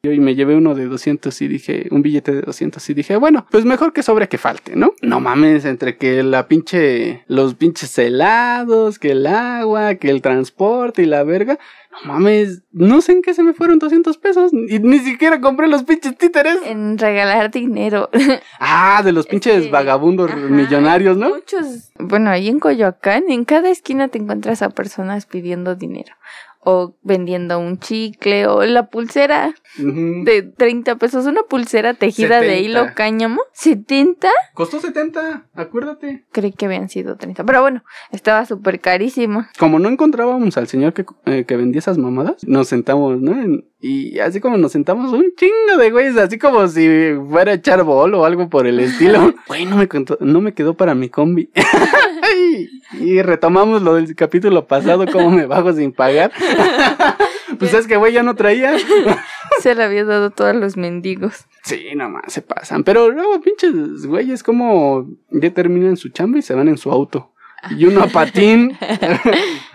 [0.03, 3.15] Yo y me llevé uno de 200 y dije, un billete de 200 y dije,
[3.15, 4.93] bueno, pues mejor que sobre que falte, ¿no?
[5.01, 11.03] No mames, entre que la pinche, los pinches helados, que el agua, que el transporte
[11.03, 11.59] y la verga.
[11.91, 15.69] No mames, no sé en qué se me fueron 200 pesos y ni siquiera compré
[15.69, 16.57] los pinches títeres.
[16.65, 18.09] En regalar dinero.
[18.59, 21.29] Ah, de los pinches vagabundos Ajá, millonarios, ¿no?
[21.29, 21.91] Muchos.
[21.97, 26.13] Bueno, ahí en Coyoacán, en cada esquina te encuentras a personas pidiendo dinero.
[26.63, 32.59] O vendiendo un chicle, o la pulsera de 30 pesos, una pulsera tejida de 70.
[32.59, 33.41] hilo cáñamo.
[33.59, 34.27] ¿70?
[34.53, 36.23] Costó 70, acuérdate.
[36.31, 37.43] Creí que habían sido 30.
[37.45, 39.47] Pero bueno, estaba súper carísimo.
[39.57, 43.31] Como no encontrábamos al señor que, eh, que vendía esas mamadas, nos sentamos, ¿no?
[43.31, 46.87] En- y así como nos sentamos un chingo de güeyes, así como si
[47.27, 49.33] fuera a echar bol o algo por el estilo.
[49.47, 51.49] Güey, no me, contó- no me quedó para mi combi.
[52.99, 56.31] Y retomamos lo del capítulo pasado, cómo me bajo sin pagar.
[57.59, 58.75] pues es que, güey, ya no traía.
[59.59, 61.45] Se le había dado a todos los mendigos.
[61.63, 62.83] Sí, nomás se pasan.
[62.83, 67.33] Pero luego, pinches güeyes, como ya terminan su chamba y se van en su auto.
[67.77, 68.77] Y uno a patín.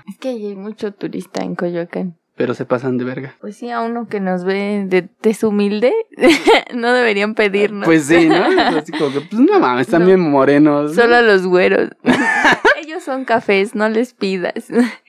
[0.08, 2.16] Es que hay mucho turista en Coyoacán.
[2.36, 3.34] Pero se pasan de verga.
[3.40, 5.92] Pues sí, a uno que nos ve de deshumilde,
[6.74, 7.84] no deberían pedirnos.
[7.86, 8.44] Pues sí, ¿no?
[8.60, 10.06] Así como que, pues no mames, están No.
[10.06, 10.94] bien morenos.
[10.94, 11.90] Solo a los güeros.
[12.82, 14.68] Ellos son cafés, no les pidas.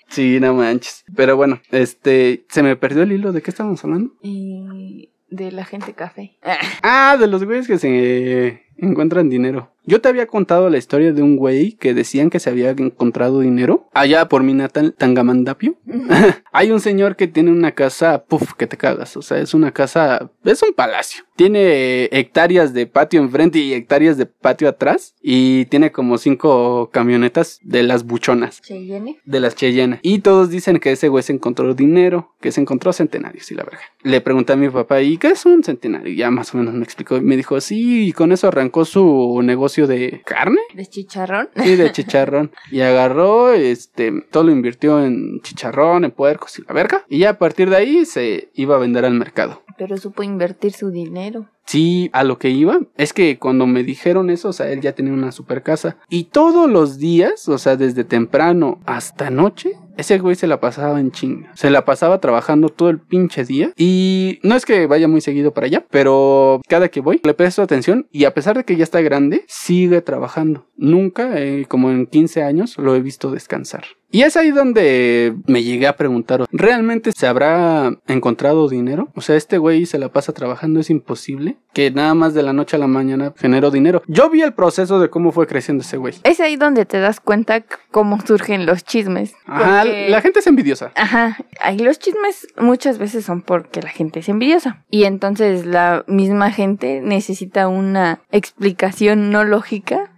[0.09, 1.03] Sí, no manches.
[1.15, 3.33] Pero bueno, este, se me perdió el hilo.
[3.33, 4.13] ¿De qué estábamos hablando?
[4.21, 6.37] Y de la gente café.
[6.81, 9.71] Ah, de los güeyes que se encuentran dinero.
[9.89, 13.39] Yo te había contado la historia de un güey que decían que se había encontrado
[13.39, 15.75] dinero allá por mi natal Tangamandapio.
[16.51, 19.15] Hay un señor que tiene una casa, puff, que te cagas.
[19.15, 21.23] O sea, es una casa, es un palacio.
[21.37, 25.15] Tiene hectáreas de patio enfrente y hectáreas de patio atrás.
[25.21, 28.61] Y tiene como cinco camionetas de las buchonas.
[28.61, 29.21] Cheyenne.
[29.23, 29.99] de las Cheyenne.
[30.01, 33.63] Y todos dicen que ese güey se encontró dinero, que se encontró centenarios y la
[33.63, 33.83] verga.
[34.03, 36.11] Le pregunté a mi papá, ¿y qué es un centenario?
[36.11, 37.15] Y ya más o menos me explicó.
[37.15, 40.61] Y me dijo, sí, y con eso arrancó su negocio de carne.
[40.73, 41.49] De chicharrón.
[41.55, 42.51] Sí, de chicharrón.
[42.71, 47.05] Y agarró, este, todo lo invirtió en chicharrón, en puercos y la verga.
[47.07, 49.63] Y ya a partir de ahí se iba a vender al mercado.
[49.77, 51.47] Pero supo invertir su dinero.
[51.67, 54.93] Sí, a lo que iba es que cuando me dijeron eso, o sea, él ya
[54.93, 55.97] tenía una super casa.
[56.09, 60.99] Y todos los días, o sea, desde temprano hasta noche, ese güey se la pasaba
[60.99, 61.51] en chinga.
[61.55, 63.73] Se la pasaba trabajando todo el pinche día.
[63.75, 67.61] Y no es que vaya muy seguido para allá, pero cada que voy le presto
[67.63, 68.07] atención.
[68.11, 70.67] Y a pesar de que ya está grande, sigue trabajando.
[70.77, 73.85] Nunca, eh, como en 15 años, lo he visto descansar.
[74.09, 79.09] Y es ahí donde me llegué a preguntar, ¿realmente se habrá encontrado dinero?
[79.15, 82.53] O sea, este güey se la pasa trabajando, es imposible que nada más de la
[82.53, 84.01] noche a la mañana generó dinero.
[84.07, 86.15] Yo vi el proceso de cómo fue creciendo ese güey.
[86.23, 89.33] Es ahí donde te das cuenta cómo surgen los chismes.
[89.45, 90.91] Ajá, Porque- la gente es envidiosa.
[90.95, 94.83] Ajá, ahí los chismes muchas veces son porque la gente es envidiosa.
[94.89, 100.11] Y entonces la misma gente necesita una explicación no lógica.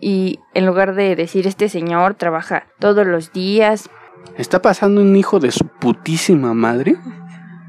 [0.00, 3.88] Y en lugar de decir este señor trabaja todos los días,
[4.38, 6.96] Está pasando un hijo de su putísima madre.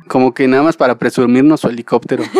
[0.07, 2.23] Como que nada más para presumirnos su helicóptero.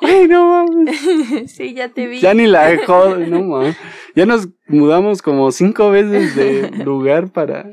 [0.00, 1.52] Güey, no mames.
[1.52, 2.20] sí, ya te vi.
[2.20, 3.76] Ya ni la dejó, no mames.
[4.16, 7.70] Ya nos mudamos como cinco veces de lugar para.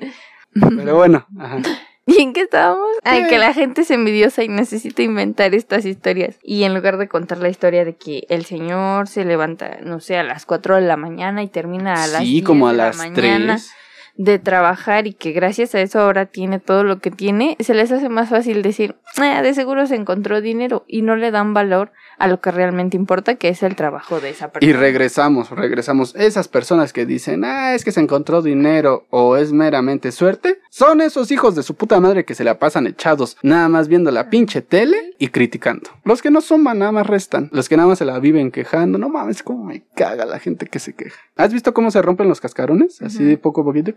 [0.54, 1.62] Pero bueno, ajá.
[2.06, 2.88] Y ¿Y en qué estábamos?
[3.04, 6.40] Ay, que la gente es envidiosa y necesita inventar estas historias.
[6.42, 10.18] Y en lugar de contar la historia de que el señor se levanta, no sé,
[10.18, 12.78] a las 4 de la mañana y termina a las sí, 10 como a de
[12.78, 13.72] la las mañana 3.
[14.18, 17.92] De trabajar y que gracias a eso ahora tiene todo lo que tiene, se les
[17.92, 21.92] hace más fácil decir, "Ah, de seguro se encontró dinero y no le dan valor
[22.18, 24.80] a lo que realmente importa, que es el trabajo de esa Y persona.
[24.80, 26.16] regresamos, regresamos.
[26.16, 31.02] Esas personas que dicen, ah, es que se encontró dinero o es meramente suerte, son
[31.02, 34.32] esos hijos de su puta madre que se la pasan echados, nada más viendo la
[34.32, 35.92] pinche tele y criticando.
[36.04, 37.50] Los que no suman, nada más restan.
[37.52, 40.66] Los que nada más se la viven quejando, no mames, cómo me caga la gente
[40.66, 41.20] que se queja.
[41.38, 43.02] ¿Has visto cómo se rompen los cascarones?
[43.02, 43.94] Así de poco a poquito.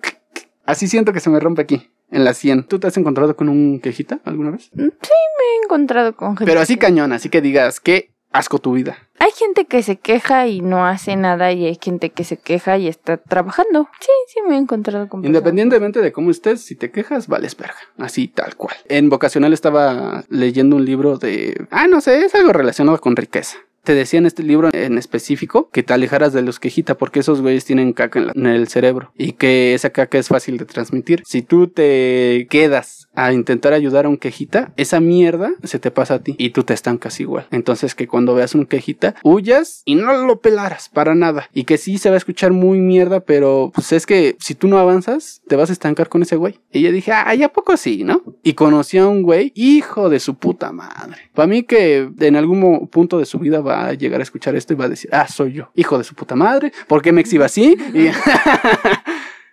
[0.66, 2.64] Así siento que se me rompe aquí, en la 100.
[2.64, 4.70] ¿Tú te has encontrado con un quejita alguna vez?
[4.74, 6.50] Mm, Sí, me he encontrado con gente.
[6.50, 8.96] Pero así cañón, así que digas, qué asco tu vida.
[9.18, 12.78] Hay gente que se queja y no hace nada y hay gente que se queja
[12.78, 13.88] y está trabajando.
[14.00, 15.38] Sí, sí me he encontrado con personas.
[15.40, 17.74] Independientemente de cómo estés, si te quejas, vales verga.
[17.98, 18.76] Así tal cual.
[18.88, 21.66] En vocacional estaba leyendo un libro de...
[21.70, 23.56] Ah, no sé, es algo relacionado con riqueza.
[23.82, 27.40] Te decía en este libro en específico que te alejaras de los quejita porque esos
[27.40, 31.22] güeyes tienen caca en, el cerebro y que esa caca es fácil de transmitir.
[31.24, 36.14] Si tú te quedas a intentar ayudar a un quejita, esa mierda se te pasa
[36.14, 37.46] a ti y tú te estancas igual.
[37.50, 41.48] Entonces que cuando veas un quejita, huyas y no lo pelaras para nada.
[41.54, 44.68] Y que sí se va a escuchar muy mierda, pero pues es que si tú
[44.68, 46.60] no avanzas, te vas a estancar con ese güey.
[46.72, 48.22] Y yo dije, ay, ¿a poco sí, no?
[48.42, 51.30] Y conocí a un güey, hijo de su puta madre.
[51.34, 54.72] Para mí que en algún punto de su vida va a llegar a escuchar esto
[54.72, 57.20] y va a decir, ah, soy yo, hijo de su puta madre, ¿por qué me
[57.20, 57.76] exhiba así?
[57.94, 58.10] Y...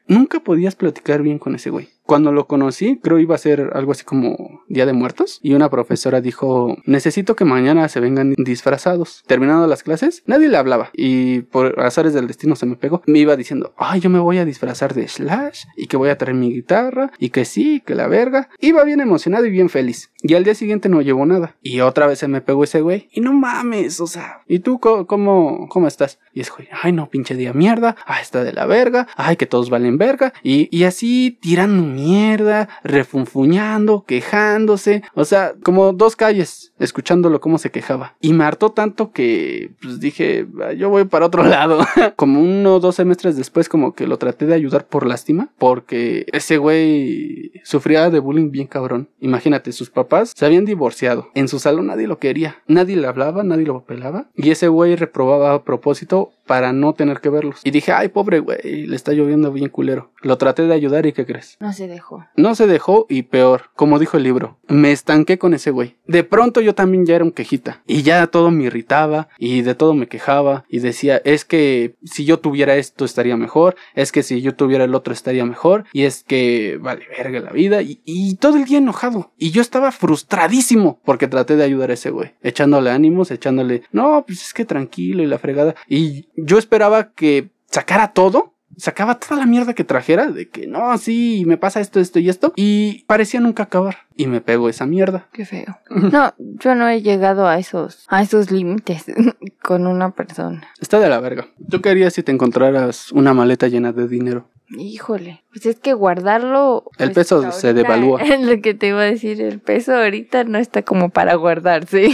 [0.08, 1.90] Nunca podías platicar bien con ese güey.
[2.08, 5.40] Cuando lo conocí, creo iba a ser algo así como Día de Muertos.
[5.44, 9.26] Y una profesora dijo, necesito que mañana se vengan disfrazados.
[9.28, 10.90] Terminando las clases, nadie le hablaba.
[10.94, 13.02] Y por azares del destino se me pegó.
[13.08, 15.66] Me iba diciendo, ay, yo me voy a disfrazar de Slash.
[15.76, 17.12] Y que voy a traer mi guitarra.
[17.20, 18.50] Y que sí, que la verga.
[18.62, 20.10] Iba bien emocionado y bien feliz.
[20.24, 21.58] Y al día siguiente no llevó nada.
[21.62, 23.10] Y otra vez se me pegó ese güey.
[23.12, 24.44] Y no mames, o sea.
[24.48, 26.20] ¿Y tú cómo, cómo estás?
[26.34, 27.96] Y es güey, ay no, pinche día mierda.
[28.06, 29.08] Ah, está de la verga.
[29.18, 30.34] Ay, que todos valen verga.
[30.42, 35.02] Y, y así tirando mierda, refunfuñando, quejándose.
[35.16, 38.16] O sea, como dos calles, escuchándolo cómo se quejaba.
[38.22, 41.80] Y me hartó tanto que pues dije, "Ah, yo voy para otro lado.
[42.16, 45.50] como uno o dos semestres después, como que lo traté de ayudar por lástima.
[45.58, 49.10] Porque ese güey sufría de bullying bien cabrón.
[49.20, 51.30] Imagínate, sus papás se habían divorciado.
[51.34, 52.58] En su salón nadie lo quería.
[52.68, 54.28] Nadie le hablaba, nadie lo pelaba.
[54.36, 57.60] Y ese güey reprobaba a propósito para no tener que verlos.
[57.64, 60.12] Y dije, ay, pobre güey, le está lloviendo bien culero.
[60.22, 61.58] Lo traté de ayudar y ¿qué crees?
[61.60, 62.26] No dejó.
[62.36, 65.96] No se dejó y peor, como dijo el libro, me estanqué con ese güey.
[66.06, 69.76] De pronto yo también ya era un quejita y ya todo me irritaba y de
[69.76, 74.24] todo me quejaba y decía, es que si yo tuviera esto estaría mejor, es que
[74.24, 78.02] si yo tuviera el otro estaría mejor y es que vale verga la vida y,
[78.06, 79.32] y todo el día enojado.
[79.38, 84.24] Y yo estaba frustradísimo porque traté de ayudar a ese güey, echándole ánimos, echándole, no,
[84.26, 85.76] pues es que tranquilo y la fregada.
[85.88, 90.98] Y yo esperaba que sacara todo sacaba toda la mierda que trajera de que no,
[90.98, 94.86] sí, me pasa esto, esto y esto y parecía nunca acabar y me pegó esa
[94.86, 95.28] mierda.
[95.32, 95.78] Qué feo.
[96.08, 99.06] No, yo no he llegado a esos, a esos límites
[99.62, 100.68] con una persona.
[100.80, 101.48] Está de la verga.
[101.70, 104.50] ¿Tú qué harías si te encontraras una maleta llena de dinero?
[104.70, 106.86] Híjole, pues es que guardarlo.
[106.98, 108.22] El pues, peso se devalúa.
[108.24, 112.10] Es lo que te iba a decir, el peso ahorita no está como para guardarse.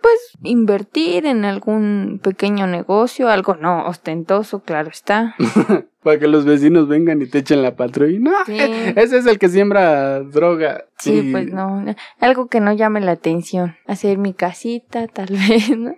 [0.00, 5.34] Pues invertir en algún pequeño negocio, algo no ostentoso, claro está.
[6.02, 8.18] Para que los vecinos vengan y te echen la patrulla.
[8.20, 8.56] No, Sí.
[8.58, 10.84] ese es el que siembra droga.
[11.00, 11.84] Sí, Y- pues no,
[12.20, 13.76] algo que no llame la atención.
[13.86, 15.94] Hacer mi casita, tal vez, ¿no?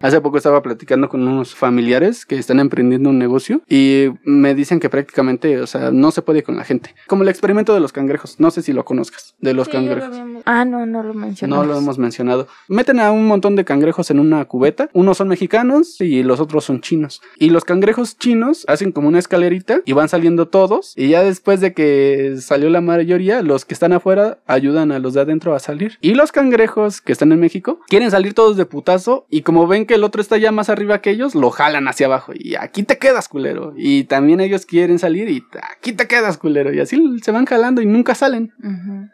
[0.00, 4.80] Hace poco estaba platicando con unos familiares que están emprendiendo un negocio y me dicen
[4.80, 6.94] que prácticamente, o sea, no se puede con la gente.
[7.06, 8.40] Como el experimento de los cangrejos.
[8.40, 10.04] No sé si lo conozcas, de los Sí, lo cangrejos.
[10.10, 11.66] habíamos- Ah, no, no lo mencionamos.
[11.66, 12.48] No lo hemos mencionado.
[12.68, 14.90] Meten a un montón de cangrejos en una cubeta.
[14.92, 17.22] Unos son mexicanos y los otros son chinos.
[17.38, 20.92] Y los cangrejos chinos hacen como una escalerita y van saliendo todos.
[20.96, 25.14] Y ya después de que salió la mayoría, los que están afuera ayudan a los
[25.14, 25.98] de adentro a salir.
[26.00, 29.26] Y los cangrejos que están en México quieren salir todos de putazo.
[29.30, 32.06] Y como ven que el otro está ya más arriba que ellos, lo jalan hacia
[32.06, 32.32] abajo.
[32.34, 33.74] Y aquí te quedas, culero.
[33.76, 35.44] Y también ellos quieren salir y
[35.76, 36.72] aquí te quedas, culero.
[36.72, 38.52] Y así se van jalando y nunca salen.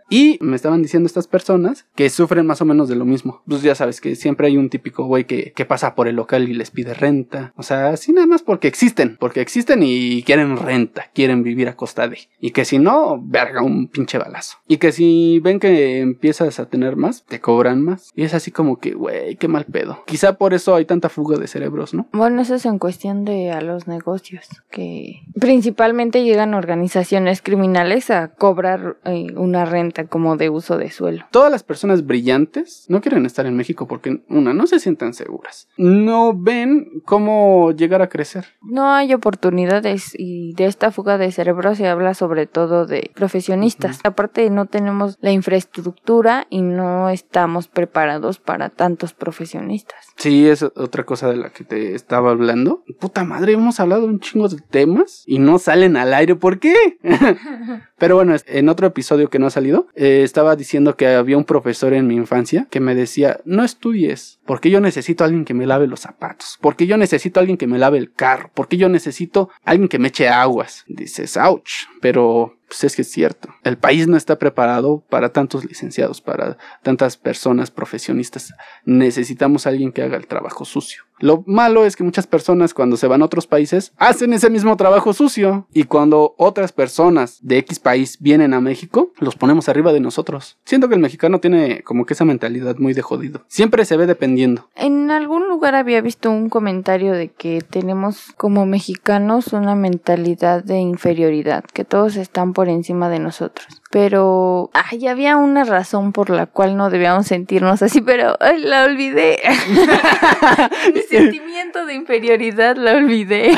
[0.09, 3.43] Y me estaban diciendo estas personas que sufren más o menos de lo mismo.
[3.47, 6.49] Pues ya sabes que siempre hay un típico güey que, que pasa por el local
[6.49, 7.53] y les pide renta.
[7.57, 9.17] O sea, así nada más porque existen.
[9.19, 11.11] Porque existen y quieren renta.
[11.15, 12.19] Quieren vivir a costa de.
[12.41, 14.59] Y que si no, verga un pinche balazo.
[14.67, 15.00] Y que si
[15.43, 18.11] ven que empiezas a tener más, te cobran más.
[18.15, 20.03] Y es así como que, güey, qué mal pedo.
[20.07, 22.07] Quizá por eso hay tanta fuga de cerebros, ¿no?
[22.13, 28.29] Bueno, eso es en cuestión de a los negocios, que principalmente llegan organizaciones criminales a
[28.29, 31.25] cobrar eh, una renta como de uso de suelo.
[31.31, 35.69] Todas las personas brillantes no quieren estar en México porque, una, no se sientan seguras.
[35.77, 38.47] No ven cómo llegar a crecer.
[38.63, 44.01] No hay oportunidades y de esta fuga de cerebro se habla sobre todo de profesionistas.
[44.05, 44.90] Aparte no tenemos
[45.21, 50.07] la infraestructura y no estamos preparados para tantos profesionistas.
[50.17, 52.85] Sí, es otra cosa de la que te estaba hablando.
[52.99, 56.37] Puta madre, hemos hablado un chingo de temas y no salen al aire.
[56.37, 56.99] ¿Por qué?
[57.99, 61.45] Pero bueno, en otro episodio que no ha salido, eh, estaba diciendo que había un
[61.45, 65.55] profesor en mi infancia que me decía, no estudies, porque yo necesito a alguien que
[65.55, 68.77] me lave los zapatos, porque yo necesito a alguien que me lave el carro, porque
[68.77, 70.85] yo necesito a alguien que me eche aguas.
[70.89, 71.71] Dices, ouch,
[72.01, 73.49] pero pues es que es cierto.
[73.65, 78.55] El país no está preparado para tantos licenciados, para tantas personas profesionistas.
[78.85, 81.03] Necesitamos a alguien que haga el trabajo sucio.
[81.19, 84.75] Lo malo es que muchas personas cuando se van a otros países hacen ese mismo
[84.79, 89.93] trabajo sucio y cuando otras personas de X país vienen a México, los ponemos arriba
[89.93, 90.59] de nosotros.
[90.65, 93.45] Siento que el mexicano tiene como que esa mentalidad muy de jodido.
[93.49, 94.71] Siempre se ve dependiendo.
[94.77, 100.79] En algún lugar había visto un comentario de que tenemos como mexicanos una mentalidad de
[100.79, 103.67] inferioridad, que todos están por encima de nosotros.
[103.91, 108.85] Pero ay, había una razón por la cual no debíamos sentirnos así, pero ay, la
[108.85, 109.41] olvidé.
[110.95, 113.57] Mi sentimiento de inferioridad la olvidé.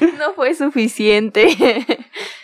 [0.18, 1.86] no fue suficiente.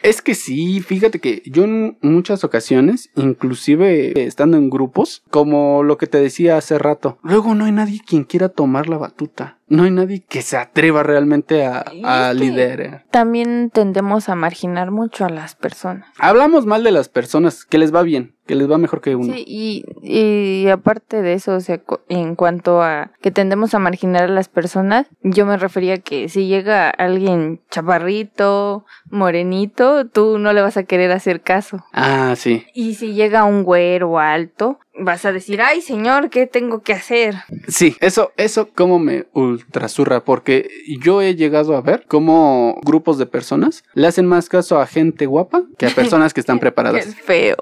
[0.03, 5.99] Es que sí, fíjate que yo en muchas ocasiones, inclusive estando en grupos, como lo
[5.99, 9.58] que te decía hace rato, luego no hay nadie quien quiera tomar la batuta.
[9.69, 13.05] No hay nadie que se atreva realmente a, a liderar.
[13.11, 16.09] También tendemos a marginar mucho a las personas.
[16.19, 19.33] Hablamos mal de las personas, que les va bien, que les va mejor que uno.
[19.35, 24.25] Sí, y, y aparte de eso, o sea, en cuanto a que tendemos a marginar
[24.25, 30.63] a las personas, yo me refería que si llega alguien chaparrito, morenito, tú no le
[30.63, 31.85] vas a querer hacer caso.
[31.93, 32.65] Ah, sí.
[32.75, 37.37] Y si llega un güero alto, vas a decir, ay señor, ¿qué tengo que hacer?
[37.69, 40.69] Sí, eso, eso como me ultrasurra, porque
[41.01, 45.27] yo he llegado a ver cómo grupos de personas le hacen más caso a gente
[45.27, 47.15] guapa que a personas que están Qué preparadas.
[47.15, 47.57] feo.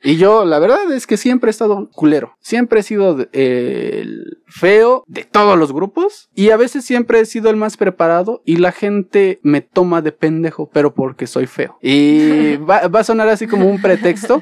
[0.00, 2.36] Y yo, la verdad es que siempre he estado culero.
[2.38, 6.30] Siempre he sido el feo de todos los grupos.
[6.34, 8.40] Y a veces siempre he sido el más preparado.
[8.44, 11.78] Y la gente me toma de pendejo, pero porque soy feo.
[11.82, 14.40] Y va, va a sonar así como un pretexto.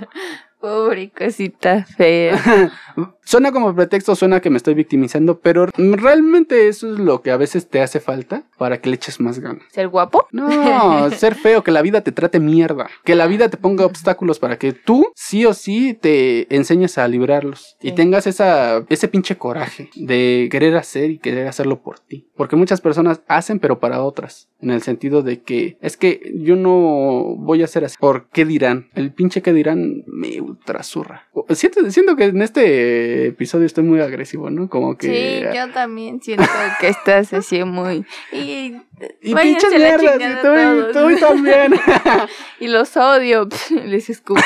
[0.66, 2.34] Pobre cosita fea.
[3.24, 7.36] Suena como pretexto, suena que me estoy victimizando, pero realmente eso es lo que a
[7.36, 9.64] veces te hace falta para que le eches más ganas.
[9.72, 10.28] ¿Ser guapo?
[10.32, 14.38] No, ser feo, que la vida te trate mierda, que la vida te ponga obstáculos
[14.38, 19.36] para que tú sí o sí te enseñes a librarlos y tengas esa, ese pinche
[19.36, 22.28] coraje de querer hacer y querer hacerlo por ti.
[22.36, 26.56] Porque muchas personas hacen pero para otras, en el sentido de que es que yo
[26.56, 27.96] no voy a hacer así.
[27.98, 28.88] ¿Por qué dirán?
[28.94, 31.28] El pinche que dirán me ultrasurra.
[31.50, 32.85] Siento, siento que en este
[33.26, 34.68] episodio estoy muy agresivo, ¿no?
[34.68, 35.06] Como que...
[35.06, 36.44] Sí, yo también siento
[36.80, 38.04] que estás así muy...
[38.32, 38.76] Y,
[39.22, 41.74] Y pinches mierdas, y tú, también.
[42.60, 43.48] y los odio,
[43.84, 44.40] les escupo.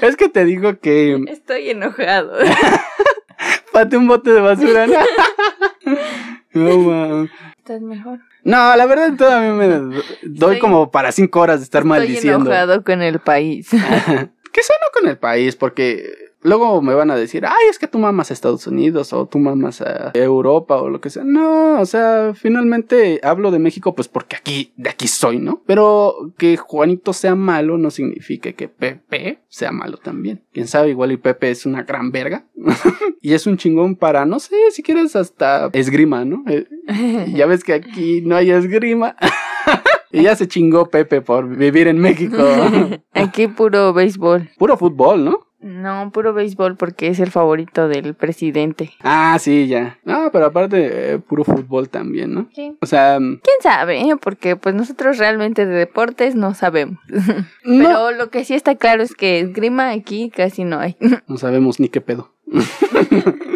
[0.00, 2.38] es que te digo que Estoy enojado.
[3.72, 4.86] pate un bote de basura.
[4.86, 4.94] No,
[6.54, 7.30] no mames.
[7.58, 8.20] Estás mejor.
[8.44, 12.50] No, la verdad todavía me doy Estoy- como para cinco horas de estar Estoy maldiciendo.
[12.50, 13.68] enojado con el país.
[13.70, 17.98] que no con el país, porque luego me van a decir, ay, es que tú
[17.98, 21.24] mamas a Estados Unidos o tú mamas a Europa o lo que sea.
[21.24, 25.62] No, o sea, finalmente hablo de México pues porque aquí, de aquí soy, ¿no?
[25.66, 30.42] Pero que Juanito sea malo no significa que Pepe sea malo también.
[30.52, 32.46] Quién sabe, igual y Pepe es una gran verga.
[33.20, 36.44] y es un chingón para, no sé, si quieres hasta esgrima, ¿no?
[36.46, 36.66] Eh,
[37.34, 39.16] ya ves que aquí no hay esgrima.
[40.12, 42.36] y ya se chingó Pepe por vivir en México.
[43.12, 44.50] Aquí puro béisbol.
[44.58, 45.45] Puro fútbol, ¿no?
[45.60, 48.92] No, puro béisbol porque es el favorito del presidente.
[49.02, 49.98] Ah, sí, ya.
[50.04, 52.48] No, pero aparte, eh, puro fútbol también, ¿no?
[52.54, 52.76] Sí.
[52.80, 54.00] O sea, mm, ¿Quién sabe?
[54.00, 54.16] eh?
[54.20, 56.98] Porque pues nosotros realmente de deportes no sabemos.
[57.64, 60.96] no, Pero lo que sí está claro es que esgrima aquí casi no hay.
[61.26, 62.32] no sabemos ni qué pedo.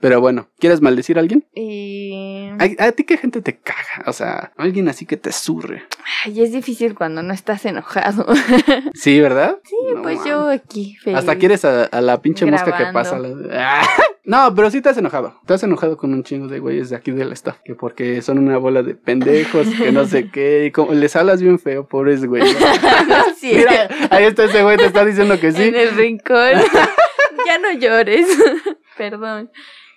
[0.00, 1.46] Pero bueno, ¿quieres maldecir a alguien?
[1.54, 2.48] Y...
[2.78, 4.04] ¿A, a ti qué gente te caga?
[4.06, 5.84] O sea, alguien así que te surre.
[6.24, 8.26] Ay, es difícil cuando no estás enojado.
[8.94, 9.58] Sí, ¿verdad?
[9.64, 11.18] Sí, No pues yo aquí feliz.
[11.18, 13.18] Hasta quieres a, a la pinche mosca que pasa.
[13.18, 13.82] la- Ah,
[14.24, 15.40] No, pero sí te has enojado.
[15.46, 17.56] Te has enojado con un chingo de güeyes de aquí del staff.
[17.64, 20.66] Que porque son una bola de pendejos, que no sé qué.
[20.66, 22.42] Y como les hablas bien feo, pobres güey.
[23.38, 23.54] Sí.
[23.54, 25.62] Mira, ahí está ese güey, te está diciendo que sí.
[25.62, 26.52] En el rincón.
[27.46, 28.26] ya no llores.
[29.00, 29.50] Perdón.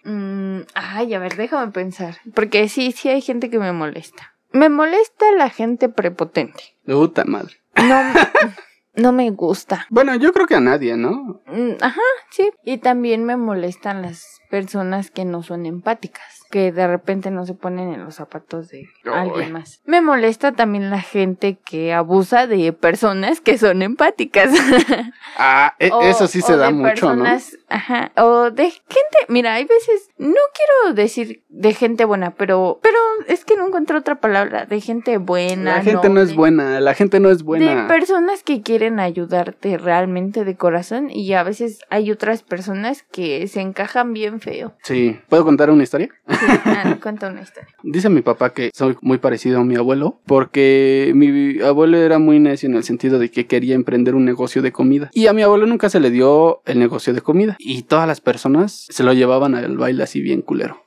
[0.05, 2.19] Mm, ay, a ver, déjame pensar.
[2.33, 4.33] Porque sí, sí hay gente que me molesta.
[4.53, 6.77] Me molesta la gente prepotente.
[6.85, 7.53] Puta madre.
[7.75, 8.01] No,
[8.95, 9.85] no me gusta.
[9.89, 11.41] Bueno, yo creo que a nadie, ¿no?
[11.47, 11.99] Mm, Ajá,
[12.31, 12.49] sí.
[12.63, 17.55] Y también me molestan las personas que no son empáticas, que de repente no se
[17.55, 19.81] ponen en los zapatos de alguien más.
[19.85, 24.51] Me molesta también la gente que abusa de personas que son empáticas.
[25.35, 27.23] Ah, e- O- eso sí se o da de mucho, ¿no?
[27.23, 28.11] personas, Ajá.
[28.17, 32.97] O de gente, mira, hay veces, no quiero decir de gente buena, pero, pero
[33.27, 35.77] es que no encuentro otra palabra, de gente buena.
[35.77, 37.87] La gente no es buena, la gente no es De buena.
[37.87, 43.61] personas que quieren ayudarte realmente de corazón y a veces hay otras personas que se
[43.61, 44.75] encajan bien feo.
[44.83, 46.09] Sí, ¿puedo contar una historia?
[46.65, 47.69] Ah, cuenta una historia.
[47.83, 52.39] Dice mi papá que soy muy parecido a mi abuelo porque mi abuelo era muy
[52.39, 55.09] necio en el sentido de que quería emprender un negocio de comida.
[55.13, 57.55] Y a mi abuelo nunca se le dio el negocio de comida.
[57.59, 60.83] Y todas las personas se lo llevaban al baile así bien culero.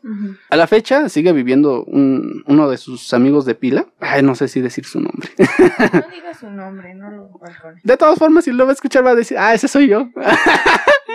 [0.50, 3.86] A la fecha sigue viviendo un- uno de sus amigos de pila.
[4.00, 5.28] Ay, no sé si decir su nombre.
[5.38, 5.46] No
[6.14, 7.82] digas su nombre, no lo balcones.
[7.82, 10.08] De todas formas, si lo va a escuchar va a decir, ah, ese soy yo.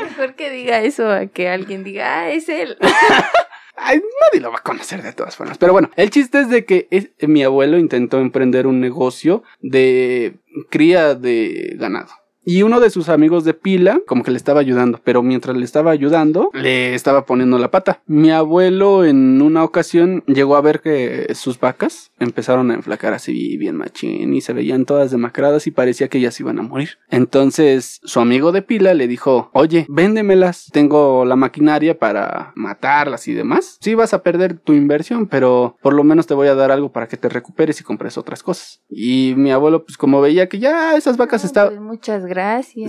[0.04, 2.78] Mejor que diga eso a que alguien diga, ah, es él.
[3.76, 5.58] Ay, nadie lo va a conocer de todas formas.
[5.58, 6.88] Pero bueno, el chiste es de que
[7.22, 10.36] mi abuelo intentó emprender un negocio de
[10.70, 12.12] cría de ganado.
[12.44, 15.64] Y uno de sus amigos de pila, como que le estaba ayudando, pero mientras le
[15.66, 18.02] estaba ayudando, le estaba poniendo la pata.
[18.08, 23.58] Mi abuelo en una ocasión llegó a ver que sus vacas empezaron a enflacar así
[23.58, 26.98] bien machín y se veían todas demacradas y parecía que ellas iban a morir.
[27.10, 33.34] Entonces su amigo de pila le dijo, oye, véndemelas, tengo la maquinaria para matarlas y
[33.34, 33.78] demás.
[33.82, 36.92] Sí vas a perder tu inversión, pero por lo menos te voy a dar algo
[36.92, 38.82] para que te recuperes y compres otras cosas.
[38.90, 41.76] Y mi abuelo, pues como veía que ya esas vacas No, estaban...
[41.76, 42.31] pues, muchas gracias.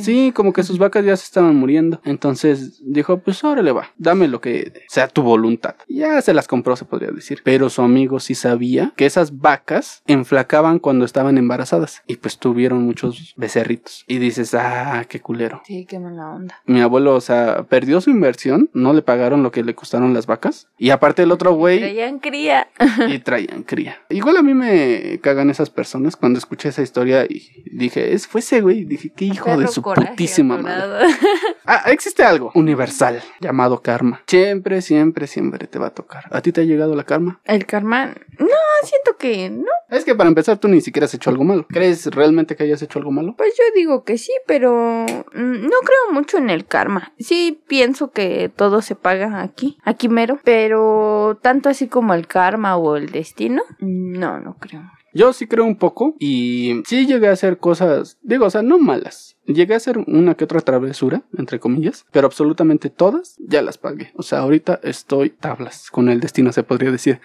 [0.00, 2.00] Sí, como que sus vacas ya se estaban muriendo.
[2.04, 5.74] Entonces dijo, pues órale va, dame lo que sea tu voluntad.
[5.88, 7.40] Y Ya se las compró, se podría decir.
[7.44, 12.02] Pero su amigo sí sabía que esas vacas enflacaban cuando estaban embarazadas.
[12.06, 14.04] Y pues tuvieron muchos becerritos.
[14.06, 15.62] Y dices, ah, qué culero.
[15.64, 16.60] Sí, qué mala onda.
[16.66, 20.26] Mi abuelo, o sea, perdió su inversión, no le pagaron lo que le costaron las
[20.26, 20.68] vacas.
[20.78, 22.68] Y aparte el otro güey Traían cría.
[23.08, 23.98] y traían cría.
[24.08, 28.40] Igual a mí me cagan esas personas cuando escuché esa historia y dije, es fue
[28.40, 28.84] ese güey.
[28.84, 31.08] Dije, qué hijo de su putísima madre.
[31.64, 34.22] Ah, existe algo universal llamado karma.
[34.26, 36.24] Siempre, siempre, siempre te va a tocar.
[36.32, 37.40] ¿A ti te ha llegado la karma?
[37.44, 38.06] El karma.
[38.38, 38.46] No,
[38.82, 39.70] siento que no.
[39.88, 41.64] Es que para empezar tú ni siquiera has hecho algo malo.
[41.68, 43.36] ¿Crees realmente que hayas hecho algo malo?
[43.36, 47.12] Pues yo digo que sí, pero mm, no creo mucho en el karma.
[47.20, 52.76] Sí pienso que todo se paga aquí, aquí mero, pero tanto así como el karma
[52.76, 54.82] o el destino, no, no creo.
[55.14, 58.78] Yo sí creo un poco y sí llegué a hacer cosas, digo, o sea, no
[58.78, 59.36] malas.
[59.44, 64.12] Llegué a hacer una que otra travesura, entre comillas, pero absolutamente todas ya las pagué.
[64.14, 67.20] O sea, ahorita estoy tablas con el destino, se podría decir.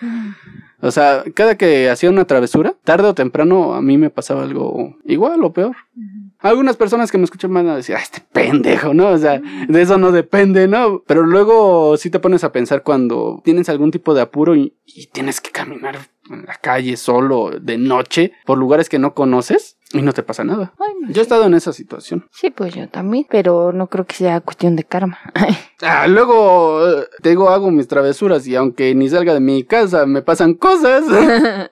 [0.82, 4.96] O sea, cada que hacía una travesura, tarde o temprano a mí me pasaba algo
[5.06, 5.76] igual o peor.
[6.40, 9.10] Algunas personas que me escuchan van a decir, ah, este pendejo, ¿no?
[9.10, 11.04] O sea, de eso no depende, ¿no?
[11.08, 15.08] Pero luego sí te pones a pensar cuando tienes algún tipo de apuro y, y
[15.08, 15.98] tienes que caminar
[16.30, 20.44] en la calle solo de noche por lugares que no conoces y no te pasa
[20.44, 20.74] nada.
[21.10, 22.28] Yo he estado en esa situación.
[22.32, 25.20] Sí, pues yo también, pero no creo que sea cuestión de karma.
[25.84, 30.08] Ah, luego, eh, te digo, hago mis travesuras y aunque ni salga de mi casa
[30.08, 31.04] me pasan cosas.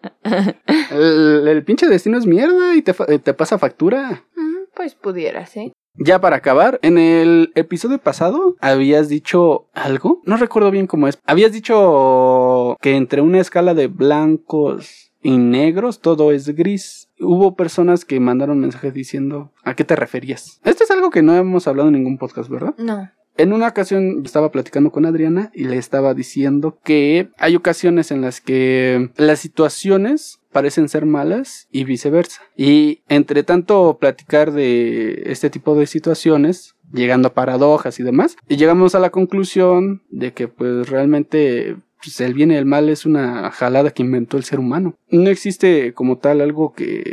[0.92, 4.24] el, el pinche destino es mierda y te, eh, te pasa factura.
[4.36, 5.74] Mm, pues pudiera, ¿sí?
[5.98, 11.20] Ya para acabar, en el episodio pasado habías dicho algo, no recuerdo bien cómo es.
[11.26, 17.10] Habías dicho que entre una escala de blancos y negros todo es gris.
[17.20, 20.60] Hubo personas que mandaron mensajes diciendo a qué te referías.
[20.64, 22.76] Esto es algo que no hemos hablado en ningún podcast, ¿verdad?
[22.78, 23.10] No.
[23.38, 28.22] En una ocasión estaba platicando con Adriana y le estaba diciendo que hay ocasiones en
[28.22, 32.42] las que las situaciones parecen ser malas y viceversa.
[32.56, 38.56] Y entre tanto platicar de este tipo de situaciones, llegando a paradojas y demás, y
[38.56, 43.06] llegamos a la conclusión de que pues realmente pues, el bien y el mal es
[43.06, 44.96] una jalada que inventó el ser humano.
[45.10, 47.04] No existe como tal algo que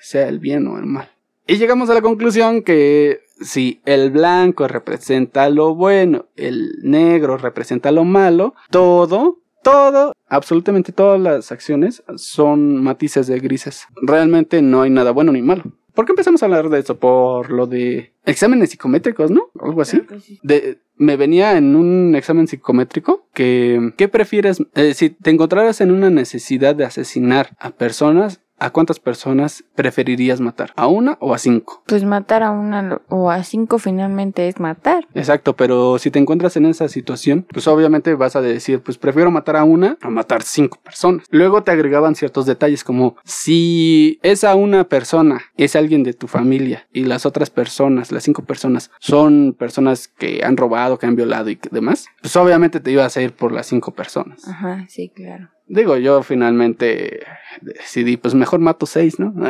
[0.00, 1.10] sea el bien o el mal.
[1.48, 7.90] Y llegamos a la conclusión que si el blanco representa lo bueno, el negro representa
[7.90, 13.88] lo malo, todo, todo, absolutamente todas las acciones son matices de grises.
[14.00, 15.64] Realmente no hay nada bueno ni malo.
[15.94, 16.98] ¿Por qué empezamos a hablar de eso?
[16.98, 19.50] Por lo de exámenes psicométricos, ¿no?
[19.60, 20.02] Algo así.
[20.20, 20.40] Sí.
[20.42, 24.62] De, me venía en un examen psicométrico que, ¿qué prefieres?
[24.74, 30.40] Eh, si te encontraras en una necesidad de asesinar a personas, ¿A cuántas personas preferirías
[30.40, 30.72] matar?
[30.76, 31.82] ¿A una o a cinco?
[31.86, 35.06] Pues matar a una o a cinco finalmente es matar.
[35.14, 39.30] Exacto, pero si te encuentras en esa situación, pues obviamente vas a decir, pues prefiero
[39.30, 41.26] matar a una a matar cinco personas.
[41.30, 46.86] Luego te agregaban ciertos detalles como si esa una persona es alguien de tu familia
[46.92, 51.50] y las otras personas, las cinco personas, son personas que han robado, que han violado
[51.50, 54.46] y demás, pues obviamente te ibas a ir por las cinco personas.
[54.46, 55.53] Ajá, sí, claro.
[55.66, 57.20] Digo, yo finalmente
[57.60, 59.34] decidí, pues mejor mato seis, ¿no?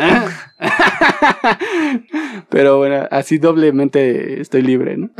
[2.48, 5.10] Pero bueno, así doblemente estoy libre, ¿no?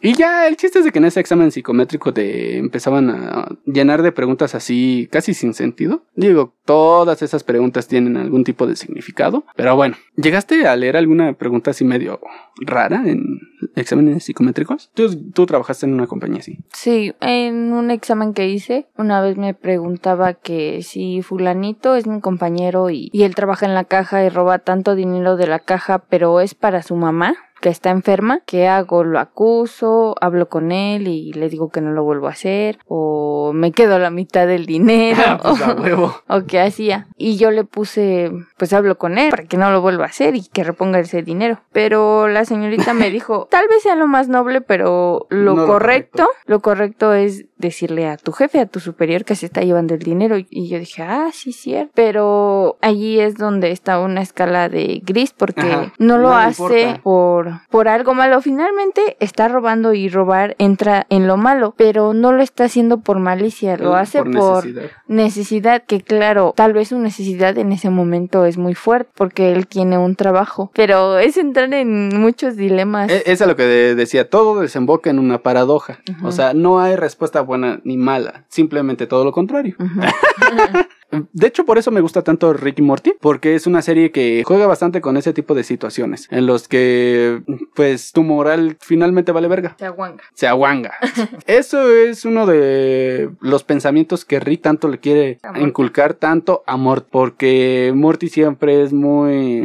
[0.00, 4.02] Y ya el chiste es de que en ese examen psicométrico te empezaban a llenar
[4.02, 6.04] de preguntas así, casi sin sentido.
[6.14, 9.44] Digo, todas esas preguntas tienen algún tipo de significado.
[9.56, 12.20] Pero bueno, ¿llegaste a leer alguna pregunta así medio
[12.60, 13.40] rara en
[13.76, 14.90] exámenes psicométricos?
[14.94, 16.58] Tú, tú trabajaste en una compañía así.
[16.72, 22.20] Sí, en un examen que hice, una vez me preguntaba que si fulanito es mi
[22.20, 25.98] compañero y, y él trabaja en la caja y roba tanto dinero de la caja,
[25.98, 27.34] pero es para su mamá
[27.64, 29.04] que está enferma, ¿qué hago?
[29.04, 30.16] ¿Lo acuso?
[30.20, 32.78] ¿Hablo con él y le digo que no lo vuelvo a hacer?
[32.88, 35.22] ¿O me quedo a la mitad del dinero?
[35.42, 36.14] pues a huevo.
[36.28, 37.06] ¿O qué hacía?
[37.16, 40.34] Y yo le puse, pues hablo con él para que no lo vuelva a hacer
[40.34, 41.60] y que reponga ese dinero.
[41.72, 45.66] Pero la señorita me dijo, tal vez sea lo más noble, pero lo, No lo
[45.66, 49.94] correcto, lo correcto es decirle a tu jefe, a tu superior que se está llevando
[49.94, 50.36] el dinero.
[50.36, 51.92] Y yo dije, ah, sí, cierto.
[51.94, 55.92] Pero allí es donde está una escala de gris porque Ajá.
[55.98, 57.00] no lo No hace importa.
[57.02, 58.40] por, por algo malo.
[58.40, 63.18] Finalmente está robando y robar entra en lo malo, pero no lo está haciendo por
[63.18, 64.90] malicia, lo hace por, necesidad.
[65.06, 69.66] necesidad, que claro, tal vez su necesidad en ese momento es muy fuerte porque él
[69.66, 73.10] tiene un trabajo, pero es entrar en muchos dilemas.
[73.10, 75.98] E- Es a lo que de- decía, todo desemboca en una paradoja.
[76.22, 79.76] O sea, no hay respuesta buena ni mala, simplemente todo lo contrario.
[81.32, 84.42] De hecho, por eso me gusta tanto Rick y Morty, porque es una serie que
[84.46, 87.42] juega bastante con ese tipo de situaciones, en los que,
[87.74, 89.76] pues, tu moral finalmente vale verga.
[89.78, 90.24] Se aguanga.
[90.34, 90.94] Se aguanga.
[91.46, 97.08] Eso es uno de los pensamientos que Rick tanto le quiere inculcar tanto a Morty,
[97.10, 99.60] porque Morty siempre es muy...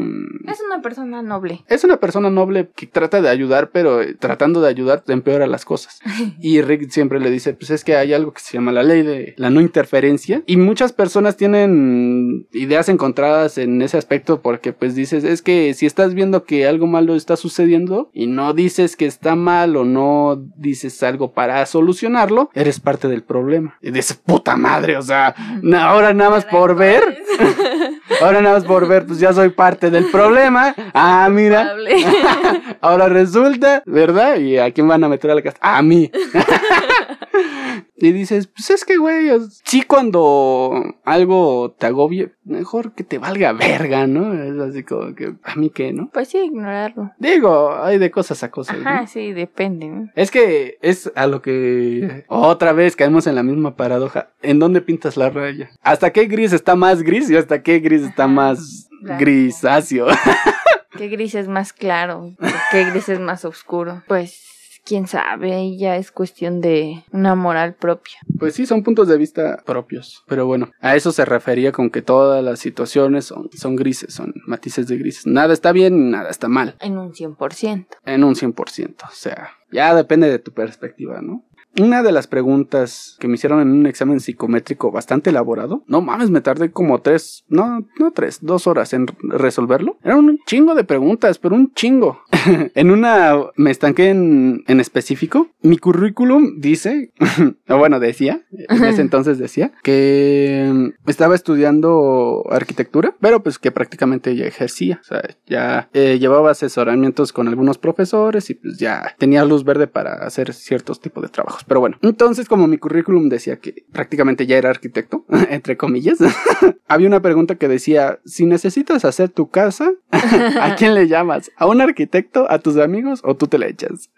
[0.47, 1.64] Es una persona noble.
[1.68, 5.66] Es una persona noble que trata de ayudar, pero eh, tratando de ayudar empeora las
[5.66, 6.00] cosas.
[6.41, 9.04] Y Rick siempre le dice, pues es que hay algo que se llama la ley
[9.04, 10.41] de la no interferencia.
[10.45, 15.85] Y muchas personas tienen ideas encontradas en ese aspecto porque pues dices, es que si
[15.85, 20.43] estás viendo que algo malo está sucediendo y no dices que está mal o no
[20.57, 23.77] dices algo para solucionarlo, eres parte del problema.
[23.81, 25.33] Y dices, puta madre, o sea,
[25.77, 27.23] ahora nada más por ver,
[28.21, 30.75] ahora nada más por ver, pues ya soy parte del problema.
[30.93, 31.73] Ah, mira.
[32.81, 34.37] Ahora resulta, ¿verdad?
[34.37, 35.57] ¿Y a quién van a meter a la casa?
[35.61, 36.09] A mí.
[37.97, 39.29] y dices, pues es que, güey,
[39.65, 41.28] sí cuando algo
[41.77, 44.34] te agobie, mejor que te valga verga, ¿no?
[44.34, 46.09] Es así como que, ¿a mí qué, no?
[46.11, 47.11] Pues sí, ignorarlo.
[47.19, 48.89] Digo, hay de cosas a cosas, ¿no?
[48.89, 49.88] Ajá, sí, depende.
[49.88, 50.09] ¿no?
[50.15, 54.30] Es que es a lo que otra vez caemos en la misma paradoja.
[54.41, 55.69] ¿En dónde pintas la raya?
[55.82, 60.07] ¿Hasta qué gris está más gris y hasta qué gris está más grisáceo?
[60.97, 62.34] ¿Qué gris es más claro?
[62.71, 64.03] ¿Qué gris es más oscuro?
[64.07, 64.49] Pues
[64.89, 68.17] quién sabe, ahí ya es cuestión de una moral propia.
[68.39, 70.23] Pues sí, son puntos de vista propios.
[70.27, 74.33] Pero bueno, a eso se refería con que todas las situaciones son, son grises, son
[74.47, 75.27] matices de grises.
[75.27, 76.75] Nada está bien y nada está mal.
[76.79, 77.85] En un 100%.
[78.05, 78.95] En un 100%.
[79.03, 81.43] O sea, ya depende de tu perspectiva, ¿no?
[81.80, 86.30] Una de las preguntas que me hicieron en un examen psicométrico bastante elaborado, no mames,
[86.30, 89.97] me tardé como tres, no, no tres, dos horas en resolverlo.
[90.03, 92.19] Eran un chingo de preguntas, pero un chingo.
[92.75, 95.47] en una me estanqué en, en específico.
[95.61, 97.13] Mi currículum dice,
[97.69, 104.36] o bueno, decía, en ese entonces decía, que estaba estudiando arquitectura, pero pues que prácticamente
[104.36, 104.99] ya ejercía.
[105.01, 109.88] O sea, ya eh, llevaba asesoramientos con algunos profesores y pues ya tenía luz verde
[109.88, 111.63] para hacer ciertos tipos de trabajos.
[111.70, 116.17] Pero bueno, entonces como mi currículum decía que prácticamente ya era arquitecto, entre comillas,
[116.89, 121.51] había una pregunta que decía, si necesitas hacer tu casa, ¿a quién le llamas?
[121.55, 124.09] ¿A un arquitecto, a tus amigos o tú te la echas?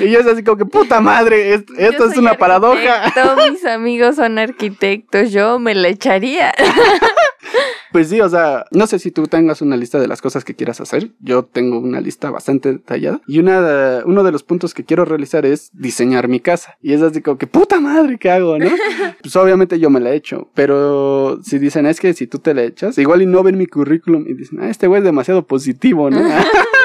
[0.00, 3.04] Y yo es así como que, puta madre, es- esto es una paradoja.
[3.06, 6.52] arquitecto, mis amigos son arquitectos, yo me la echaría.
[7.90, 10.54] Pues sí, o sea, no sé si tú tengas una lista de las cosas que
[10.54, 11.10] quieras hacer.
[11.20, 13.22] Yo tengo una lista bastante detallada.
[13.26, 16.76] Y una de- uno de los puntos que quiero realizar es diseñar mi casa.
[16.82, 18.68] Y es así como que, puta madre, ¿qué hago, no?
[19.22, 20.50] pues obviamente yo me la echo.
[20.54, 23.66] Pero si dicen, es que si tú te la echas, igual y no ven mi
[23.66, 26.20] currículum y dicen, ah, este güey es demasiado positivo, ¿no?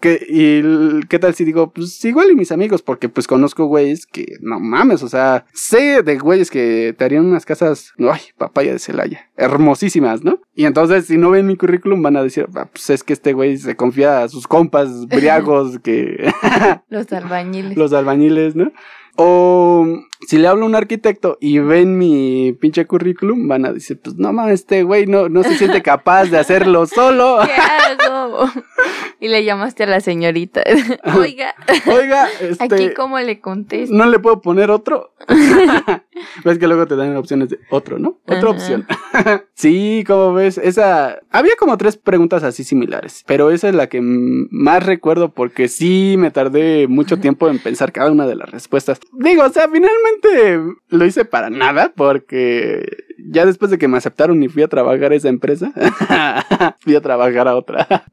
[0.00, 2.82] ¿Qué, ¿Y qué tal si digo, pues igual y mis amigos?
[2.82, 7.26] Porque pues conozco güeyes que, no mames, o sea, sé de güeyes que te harían
[7.26, 10.40] unas casas, ay, papaya de Celaya, hermosísimas, ¿no?
[10.54, 13.32] Y entonces si no ven mi currículum van a decir, "Ah, pues es que este
[13.32, 16.32] güey se confía a sus compas briagos que
[16.88, 17.76] Los albañiles.
[17.76, 18.72] los albañiles, ¿no?
[19.16, 19.86] O
[20.26, 24.16] si le hablo a un arquitecto y ven mi pinche currículum, van a decir, pues
[24.16, 27.38] no mames, este güey no, no se siente capaz de hacerlo solo.
[27.44, 28.50] ¿Qué hago?
[29.18, 30.62] Y le llamaste a la señorita.
[31.18, 31.54] Oiga,
[31.86, 32.64] Oiga, este...
[32.64, 33.94] aquí cómo le contesto.
[33.94, 35.14] ¿No le puedo poner otro?
[36.44, 38.18] ves que luego te dan opciones de otro, ¿no?
[38.24, 38.50] Otra Ajá.
[38.50, 38.86] opción.
[39.54, 41.18] sí, como ves, esa...
[41.30, 46.16] Había como tres preguntas así similares, pero esa es la que más recuerdo porque sí
[46.18, 49.00] me tardé mucho tiempo en pensar cada una de las respuestas.
[49.12, 50.09] Digo, o sea, finalmente
[50.88, 55.12] lo hice para nada porque ya después de que me aceptaron y fui a trabajar
[55.12, 55.72] a esa empresa,
[56.80, 58.04] fui a trabajar a otra.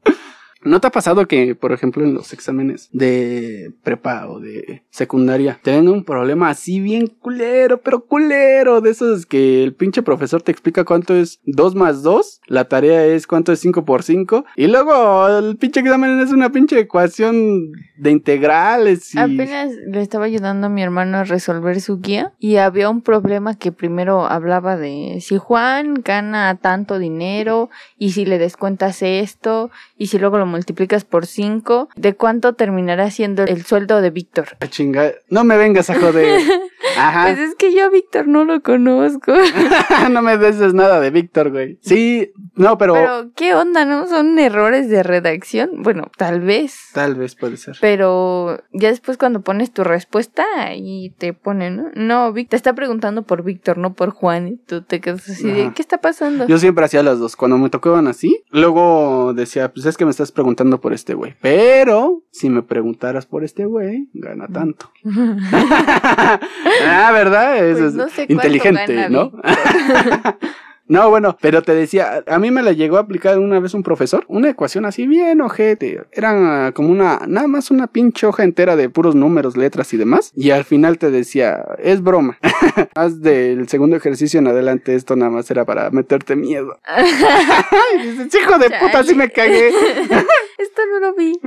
[0.62, 5.58] ¿No te ha pasado que, por ejemplo, en los exámenes de prepa o de secundaria
[5.62, 10.42] te den un problema así bien culero, pero culero, de esos que el pinche profesor
[10.42, 14.44] te explica cuánto es 2 más 2, la tarea es cuánto es 5 por 5,
[14.56, 19.18] y luego el pinche examen es una pinche ecuación de integrales y...
[19.18, 23.56] Apenas le estaba ayudando a mi hermano a resolver su guía y había un problema
[23.56, 30.06] que primero hablaba de si Juan gana tanto dinero y si le descuentas esto y
[30.08, 34.48] si luego lo multiplicas por 5, ¿de cuánto terminará siendo el sueldo de Víctor?
[34.60, 36.40] Ah, chinga, no me vengas a joder.
[36.96, 37.24] Ajá.
[37.26, 39.32] Pues es que yo a Víctor no lo conozco.
[40.10, 41.78] no me des nada de Víctor, güey.
[41.82, 44.06] Sí, no, pero, Pero, ¿qué onda, no?
[44.06, 45.82] ¿Son errores de redacción?
[45.82, 46.74] Bueno, tal vez.
[46.92, 47.76] tal vez puede ser.
[47.80, 50.44] Pero ya después cuando pones tu respuesta
[50.74, 51.90] y te ponen, ¿no?
[51.94, 54.48] No, Vic- te está preguntando por Víctor, no por Juan.
[54.48, 55.72] Y tú te quedas así de.
[55.74, 56.46] ¿qué está pasando?
[56.46, 57.36] Yo siempre hacía las dos.
[57.36, 61.34] Cuando me tocaban así, luego decía, pues es que me estás preguntando por este güey.
[61.42, 64.88] Pero si me preguntaras por este güey, gana tanto.
[65.04, 67.66] ah, ¿verdad?
[67.66, 69.32] Eso Pues es no sé cuánto inteligente, gana ¿no?
[70.88, 73.82] No, bueno, pero te decía, a mí me la llegó a aplicar una vez un
[73.82, 76.02] profesor, una ecuación así bien ojete.
[76.12, 80.32] Era como una, nada más una pinche hoja entera de puros números, letras y demás.
[80.34, 82.38] Y al final te decía, es broma.
[82.94, 86.78] Haz del segundo ejercicio en adelante, esto nada más era para meterte miedo.
[87.94, 89.68] y dices, hijo de puta, sí me cagué.
[90.58, 91.38] Esto no lo vi.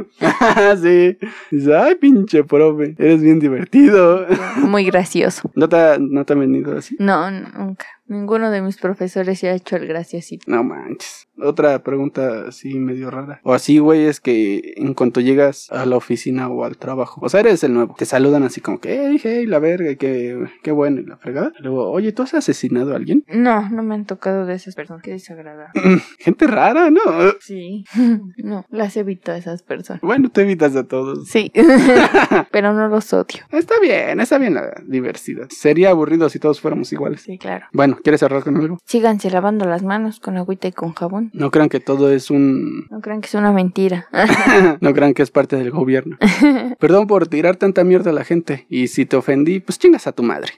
[0.82, 1.18] sí.
[1.52, 4.26] Dices, ay, pinche profe, eres bien divertido.
[4.58, 5.52] Muy gracioso.
[5.54, 6.96] ¿No te, ha- no te han venido así?
[6.98, 7.86] No, nunca.
[8.12, 10.44] Ninguno de mis profesores se ha hecho el graciosito.
[10.52, 11.30] No manches.
[11.38, 13.40] Otra pregunta así medio rara.
[13.44, 17.30] O así, güey, es que en cuanto llegas a la oficina o al trabajo, o
[17.30, 20.72] sea, eres el nuevo, te saludan así como que, hey, hey, la verga, qué, qué
[20.72, 21.54] bueno, y la fregada.
[21.60, 23.24] Luego, oye, ¿tú has asesinado a alguien?
[23.30, 25.02] No, no me han tocado de esas personas.
[25.04, 25.72] Qué desagradable.
[26.20, 27.00] Gente rara, ¿no?
[27.40, 27.86] Sí.
[28.44, 30.02] No, las evito a esas personas.
[30.02, 31.28] Bueno, te evitas a todos.
[31.30, 31.52] Sí.
[32.52, 33.44] Pero no los odio.
[33.52, 35.48] Está bien, está bien la diversidad.
[35.50, 37.22] Sería aburrido si todos fuéramos iguales.
[37.22, 37.68] Sí, claro.
[37.72, 38.78] Bueno, ¿quieres cerrar con algo?
[38.86, 41.32] Síganse lavando las manos con agüita y con jabón.
[41.34, 42.88] No crean que todo es un...
[42.90, 44.08] No crean que es una mentira.
[44.82, 46.18] no crean que es parte del gobierno.
[46.80, 48.66] Perdón por tirar tanta mierda a la gente.
[48.70, 50.54] Y si te ofendí, pues chingas a tu madre.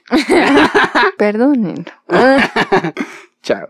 [1.18, 1.84] Perdónenlo.
[3.42, 3.60] Chao.